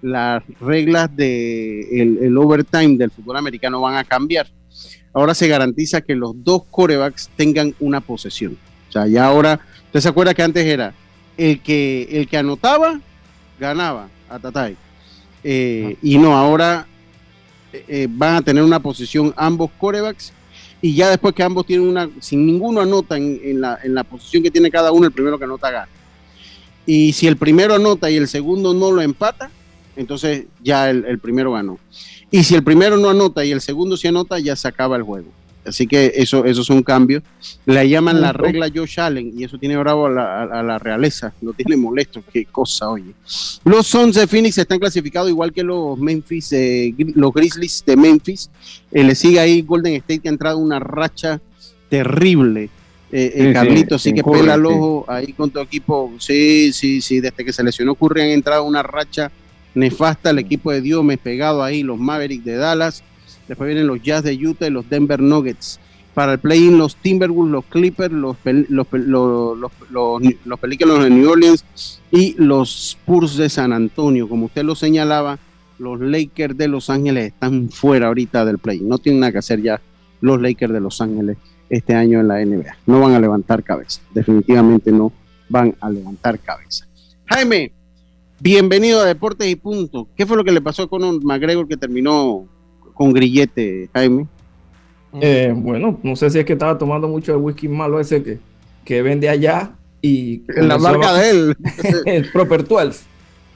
[0.04, 4.46] las reglas de overtime del fútbol americano van a cambiar.
[5.14, 8.56] Ahora se garantiza que los dos corebacks tengan una posesión.
[8.88, 10.94] O sea, ya ahora, ¿usted se acuerda que antes era
[11.38, 13.00] el que, el que anotaba,
[13.60, 14.78] ganaba a Tatay?
[15.44, 16.86] Eh, y no, ahora
[17.88, 20.34] eh, van a tener una posesión ambos corebacks
[20.82, 24.44] y ya después que ambos tienen una, sin ninguno anota en, la, en la posición
[24.44, 25.90] que tiene cada uno, el primero que anota gana.
[26.86, 29.50] Y si el primero anota y el segundo no lo empata,
[29.98, 31.80] entonces ya el, primero ganó.
[32.32, 35.04] Y si el primero no anota y el segundo sí anota, ya se acaba el
[35.04, 35.28] juego.
[35.68, 37.22] Así que eso, eso es un cambio.
[37.66, 41.76] Le llaman la regla Josh Allen y eso tiene bravo a la, realeza, lo tiene
[41.76, 42.24] molesto.
[42.32, 43.14] Qué cosa, oye.
[43.64, 48.50] Los Suns de Phoenix están clasificados igual que los Memphis, eh, los Grizzlies de Memphis.
[48.92, 51.42] Eh, le sigue ahí Golden State que ha entrado una racha
[51.90, 52.70] terrible.
[53.10, 56.14] Eh, Carlito, sí, que pela el ojo ahí con tu equipo.
[56.20, 59.32] Sí, sí, sí, desde que se lesionó Curry han entrado una racha
[59.74, 60.30] nefasta.
[60.30, 63.04] El equipo de Dios me pegado ahí, los Mavericks de Dallas
[63.48, 65.80] Después vienen los Jazz de Utah y los Denver Nuggets.
[66.14, 68.38] Para el play-in, los Timberwolves, los Clippers, los,
[68.70, 68.88] los,
[69.92, 71.64] los, Pelícanos de New Orleans
[72.12, 74.28] y los Spurs de San Antonio.
[74.28, 75.38] Como usted lo señalaba,
[75.78, 78.80] los Lakers de Los Ángeles están fuera ahorita del play.
[78.80, 79.80] No tienen nada que hacer ya
[80.22, 81.38] los Lakers de Los Ángeles
[81.70, 82.78] este año en la NBA.
[82.88, 84.02] No van a levantar cabeza.
[84.14, 85.12] Definitivamente no
[85.50, 86.88] van a levantar cabeza.
[87.26, 87.72] Jaime,
[88.40, 90.08] bienvenido a Deportes y Punto.
[90.16, 92.48] ¿Qué fue lo que le pasó con McGregor que terminó
[92.98, 94.28] con grillete, Jaime?
[95.22, 98.40] Eh, bueno, no sé si es que estaba tomando mucho el whisky malo ese que,
[98.84, 99.72] que vende allá
[100.02, 100.42] y...
[100.56, 101.58] En la marca de él.
[102.06, 103.06] el Proper 12.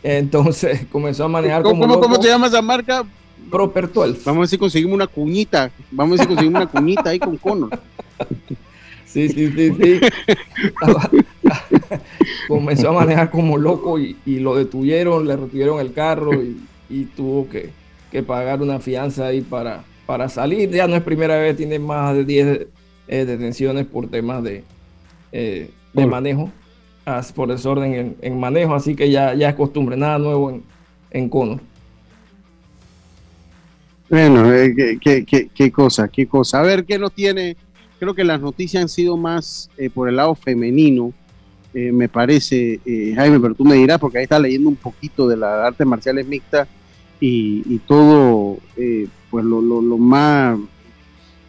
[0.03, 3.03] Entonces comenzó a manejar ¿Cómo, como ¿cómo, se llama esa marca?
[3.49, 4.21] Proper 12.
[4.25, 5.71] Vamos a ver si conseguimos una cuñita.
[5.91, 7.69] Vamos a ver si conseguimos una cuñita ahí con cono.
[9.11, 9.99] Sí, sí, sí, sí.
[12.47, 16.31] comenzó a manejar como loco y, lo detuvieron, le retuvieron el carro
[16.89, 17.71] y, tuvo que,
[18.21, 20.69] pagar una fianza ahí para, para salir.
[20.69, 22.67] Ya no es primera vez, tiene más de 10
[23.07, 24.63] eh, detenciones por temas de,
[25.31, 26.51] eh, de manejo,
[27.33, 30.63] por desorden en, manejo, así que ya, ya es costumbre, nada nuevo en,
[31.11, 31.61] en Conor.
[34.09, 36.59] Bueno, eh, qué, qué, qué, cosa, qué cosa.
[36.59, 37.55] A ver qué nos tiene.
[37.97, 41.13] Creo que las noticias han sido más por el lado femenino.
[41.73, 45.27] Eh, me parece, eh, Jaime, pero tú me dirás, porque ahí está leyendo un poquito
[45.27, 46.67] de las artes marciales mixtas
[47.23, 49.61] y, todo, eh, pues lo,
[49.97, 50.57] más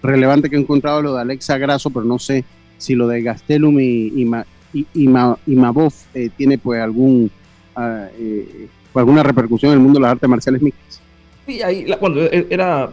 [0.02, 2.44] relevante que he encontrado lo de Alexa Grasso, pero no sé
[2.76, 4.28] si lo de Gastelum y,
[4.74, 5.92] y, y, Mabov
[6.36, 7.30] tiene pues algún
[7.74, 8.06] ah,
[8.92, 11.00] pues, alguna repercusión en el mundo de las artes marciales mixtas.
[11.46, 12.90] Sí, ahí, cuando e, era,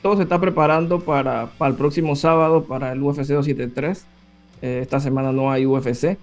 [0.00, 4.06] todo se está preparando para, para el próximo sábado, para el UFC 273.
[4.62, 6.18] esta semana no hay UFC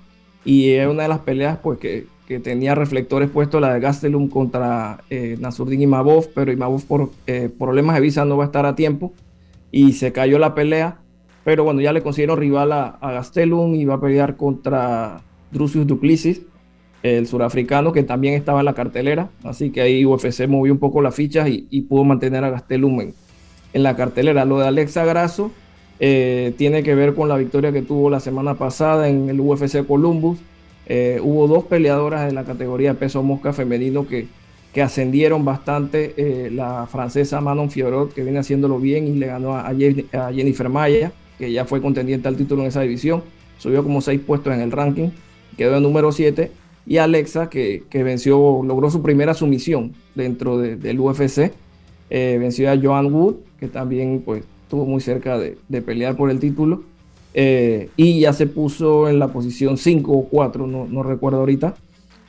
[0.46, 4.30] y es una de las peleas pues que, que tenía reflectores puestos, la de Gastelum
[4.30, 8.68] contra eh, Nasurdin Imavov, pero Imavov por eh, problemas de visa no va a estar
[8.68, 9.14] a tiempo
[9.72, 11.00] y se cayó la pelea,
[11.44, 15.22] pero bueno, ya le consiguieron rival a, Gastelum y va a pelear contra
[15.52, 16.44] Drusius Duplessis,
[17.02, 21.02] el surafricano que también estaba en la cartelera, así que ahí UFC movió un poco
[21.02, 23.14] las fichas y, pudo mantener a Gastelum en,
[23.74, 24.46] en la cartelera.
[24.46, 25.50] Lo de Alexa Grasso
[26.00, 29.84] eh, tiene que ver con la victoria que tuvo la semana pasada en el UFC
[29.88, 30.38] Columbus.
[30.90, 34.28] Eh, hubo dos peleadoras en la categoría peso mosca femenino que,
[34.74, 36.16] que ascendieron bastante.
[36.18, 41.12] Eh, la francesa Manon Fiorot, que viene haciéndolo bien y le ganó a, Jennifer Maya,
[41.38, 43.24] que ya fue contendiente al título en esa división.
[43.60, 45.10] Subió como seis puestos en el ranking,
[45.58, 46.52] quedó en número 7.
[46.88, 51.52] Y Alexa, que, que, venció, logró su primera sumisión dentro del UFC.
[52.10, 56.84] venció a Joan Wood, que también pues, estuvo muy cerca de, pelear por el título.
[57.34, 61.76] Eh, y ya se puso en la posición 5 o 4, no, no, recuerdo ahorita,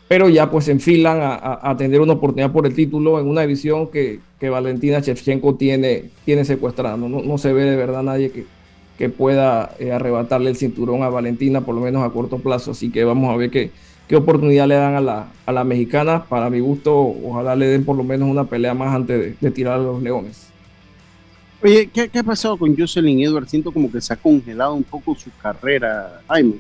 [0.09, 3.89] pero ya pues se enfilan a, tener una oportunidad por el título en una división
[3.89, 6.97] que, que Valentina Shevchenko tiene, tiene secuestrada.
[6.97, 8.45] No, no, se ve de verdad nadie que,
[8.99, 12.73] que pueda eh, arrebatarle el cinturón a Valentina, por lo menos a corto plazo.
[12.73, 13.71] Así que vamos a ver qué,
[14.09, 16.25] qué oportunidad le dan a la, a la mexicana.
[16.25, 19.51] Para mi gusto, ojalá le den por lo menos una pelea más antes de, de
[19.53, 20.50] tirar a los leones.
[21.63, 23.51] Oye, ¿qué, ha pasado con Jocelyn Edwards?
[23.51, 26.55] Siento como que se ha congelado un poco su carrera, Jaime.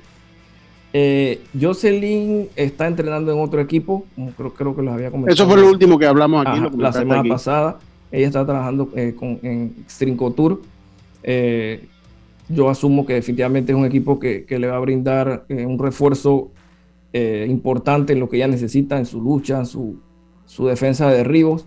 [0.93, 4.05] Eh, Jocelyn está entrenando en otro equipo,
[4.37, 5.35] creo, creo que los había comentado.
[5.35, 6.61] Eso fue lo último que hablamos aquí.
[6.77, 7.79] la semana pasada.
[8.13, 10.57] Ella está trabajando eh, con, en Extreme Couture.
[11.23, 11.87] Eh,
[12.49, 15.79] yo asumo que definitivamente es un equipo que, que le va a brindar eh, un
[15.79, 16.51] refuerzo
[17.13, 19.99] importante en lo que ella necesita, en su lucha, en su,
[20.47, 21.67] su defensa de derribos.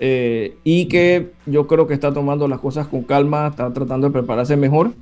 [0.00, 4.12] Eh, y que yo creo que está tomando las cosas con calma, está tratando de
[4.12, 4.92] prepararse mejor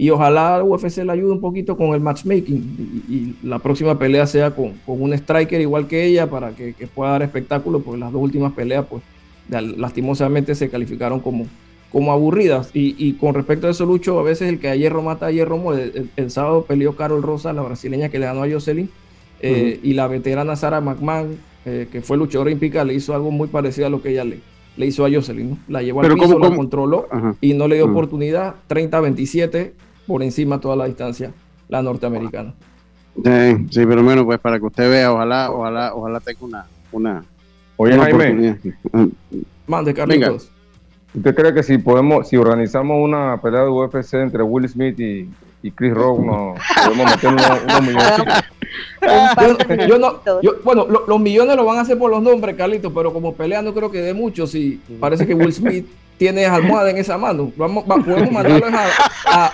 [0.00, 4.52] y ojalá UFC le ayude un poquito con el matchmaking y, la próxima pelea sea
[4.52, 8.22] con, con, un striker igual que ella para que, pueda dar espectáculo, porque las dos
[8.22, 9.02] últimas peleas pues
[9.50, 11.46] lastimosamente se calificaron como,
[11.92, 12.70] como aburridas.
[12.72, 15.58] Y, con respecto a eso, Lucho, a veces el que a hierro mata a hierro
[15.58, 16.06] muere.
[16.16, 18.88] El, sábado peleó Carol Rosa, la brasileña que le ganó a Jocelyn,
[19.40, 23.48] eh, y la veterana Sara McMahon eh, que fue luchadora olímpica, le hizo algo muy
[23.48, 24.40] parecido a lo que ella le,
[24.76, 25.58] le hizo a Jocelyn.
[25.68, 27.08] La llevó al piso, la controló
[27.40, 28.54] y no le dio oportunidad.
[28.68, 29.72] 30-27
[30.06, 31.32] por encima toda la distancia,
[31.68, 32.54] la norteamericana.
[33.16, 37.24] Sí, sí, pero bueno, pues para que usted vea, ojalá, ojalá, ojalá tenga una, una,
[37.76, 38.58] Oye, Jaime.
[39.66, 40.50] Mande, Carlitos.
[41.14, 45.30] ¿Usted cree que si podemos, si organizamos una pelea de UFC entre Will Smith y,
[45.62, 48.44] y Chris Rock, nos podemos meter unos, millones?
[49.88, 50.20] yo, no,
[50.64, 53.74] bueno, los millones lo van a hacer por los nombres, Carlitos, pero como pelea no
[53.74, 54.46] creo que dé mucho.
[54.46, 55.86] Si parece que Will Smith
[56.20, 57.50] tiene almohada en esa mano.
[57.56, 59.50] Vamos, podemos mandarlos a,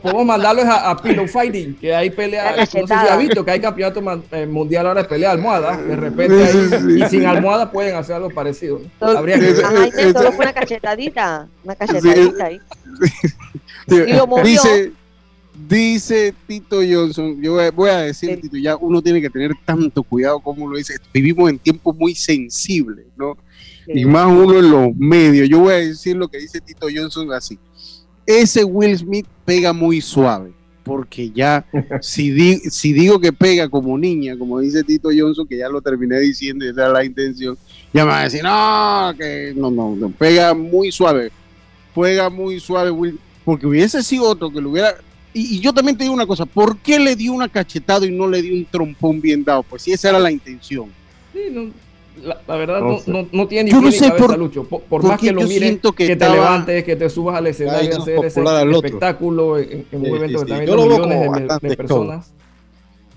[0.00, 3.60] podemos mandarlos a, Pillow Fighting, que hay pelea, no sé si ha visto que hay
[3.60, 4.00] campeonato
[4.30, 8.30] eh, mundial ahora de pelea almohada, de repente ahí, y sin almohada pueden hacer algo
[8.30, 8.80] parecido.
[9.00, 10.12] Habría que ver.
[10.12, 12.60] solo fue una cachetadita, una cachetadita ahí.
[13.88, 14.44] Y lo movió.
[14.44, 14.92] Dice,
[15.68, 20.38] Dice Tito Johnson, yo voy a decir, Tito, ya uno tiene que tener tanto cuidado
[20.40, 20.96] como lo dice.
[21.14, 23.36] Vivimos en tiempos muy sensibles, ¿no?
[23.86, 25.48] Y más uno en los medios.
[25.48, 27.58] Yo voy a decir lo que dice Tito Johnson así.
[28.26, 30.52] Ese Will Smith pega muy suave,
[30.82, 31.64] porque ya,
[32.02, 36.18] si, si digo que pega como niña, como dice Tito Johnson, que ya lo terminé
[36.18, 37.56] diciendo y esa es la intención,
[37.94, 41.30] ya me va a decir, no, que no, no, no, pega muy suave,
[41.94, 44.96] juega muy suave Will porque hubiese sido otro que lo hubiera...
[45.38, 48.26] Y, yo también te digo una cosa, ¿por qué le dio una cachetada y no
[48.26, 49.62] le dio un trompón bien dado?
[49.62, 50.90] Pues si esa era la intención.
[51.34, 51.70] Sí, no,
[52.22, 54.64] la, verdad no, no, no, tiene ni yo no sé por, Lucho.
[54.64, 58.24] Por, más que lo mires, que, te levantes, que te subas al escenario y hacer
[58.24, 62.32] ese espectáculo en, un evento que también millones de, personas.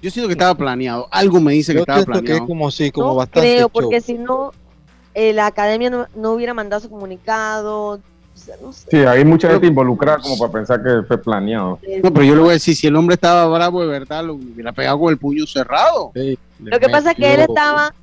[0.01, 1.07] Yo siento que estaba planeado.
[1.11, 2.41] Algo me dice que estaba planeado.
[2.41, 4.51] Que como así, como bastante creo, porque si no,
[5.13, 8.01] eh, la academia no, hubiera mandado su comunicado.
[8.89, 11.79] Sí, hay mucha gente involucrada como para pensar que fue planeado.
[12.03, 14.35] No, pero yo le voy a decir, si el hombre estaba bravo de verdad, lo
[14.35, 16.11] hubiera pegado con el puño cerrado.
[16.59, 17.93] lo que pasa es que él estaba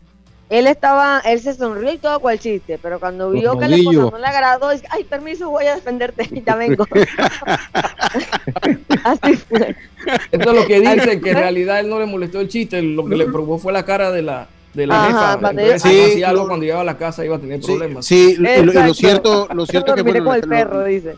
[0.48, 4.10] él estaba, él se sonrió y todo cual chiste, pero cuando vio que la esposa
[4.12, 6.86] no le agradó, dice, ay, permiso, voy a defenderte y ya vengo.
[9.04, 9.74] Así fue.
[10.30, 13.04] Esto es lo que dicen, que en realidad él no le molestó el chiste, lo
[13.06, 15.50] que le probó fue la cara de la, de la jefa.
[15.50, 18.04] Entonces, sí, algo cuando llegaba a la casa iba a tener problemas.
[18.04, 21.16] Sí, lo, cierto, lo cierto que bueno, el perro, dice.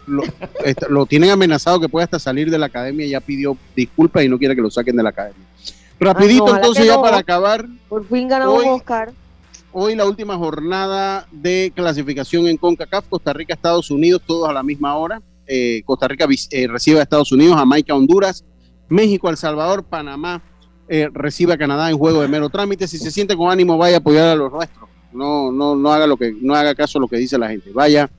[0.88, 4.38] Lo, tienen amenazado que puede hasta salir de la academia, ya pidió disculpas y no
[4.38, 5.44] quiere que lo saquen de la academia.
[6.00, 7.66] Rapidito, entonces, ya para acabar.
[7.88, 9.12] Por fin ganamos Oscar.
[9.72, 14.62] Hoy la última jornada de clasificación en CONCACAF, Costa Rica, Estados Unidos, todos a la
[14.62, 15.20] misma hora.
[15.46, 18.44] Eh, Costa Rica eh, recibe a Estados Unidos, Jamaica, Honduras,
[18.88, 20.42] México, El Salvador, Panamá
[20.88, 22.88] eh, recibe a Canadá en juego de mero trámite.
[22.88, 24.88] Si se siente con ánimo, vaya a apoyar a los nuestros.
[25.12, 27.70] No, no, no haga lo que, no haga caso a lo que dice la gente.
[27.72, 28.10] Vaya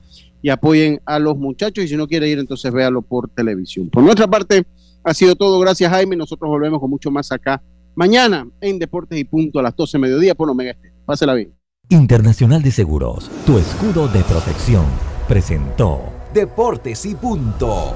[0.42, 3.90] y apoyen a los muchachos y si no quiere ir, entonces véalo por televisión.
[3.90, 4.64] Por nuestra parte,
[5.02, 5.58] ha sido todo.
[5.60, 6.16] Gracias, Jaime.
[6.16, 7.62] Nosotros volvemos con mucho más acá
[7.94, 10.92] mañana en Deportes y Punto a las 12 de mediodía por Omega Este.
[11.04, 11.54] Pásela bien.
[11.88, 14.84] Internacional de Seguros, tu escudo de protección,
[15.26, 16.00] presentó
[16.32, 17.94] Deportes y Punto.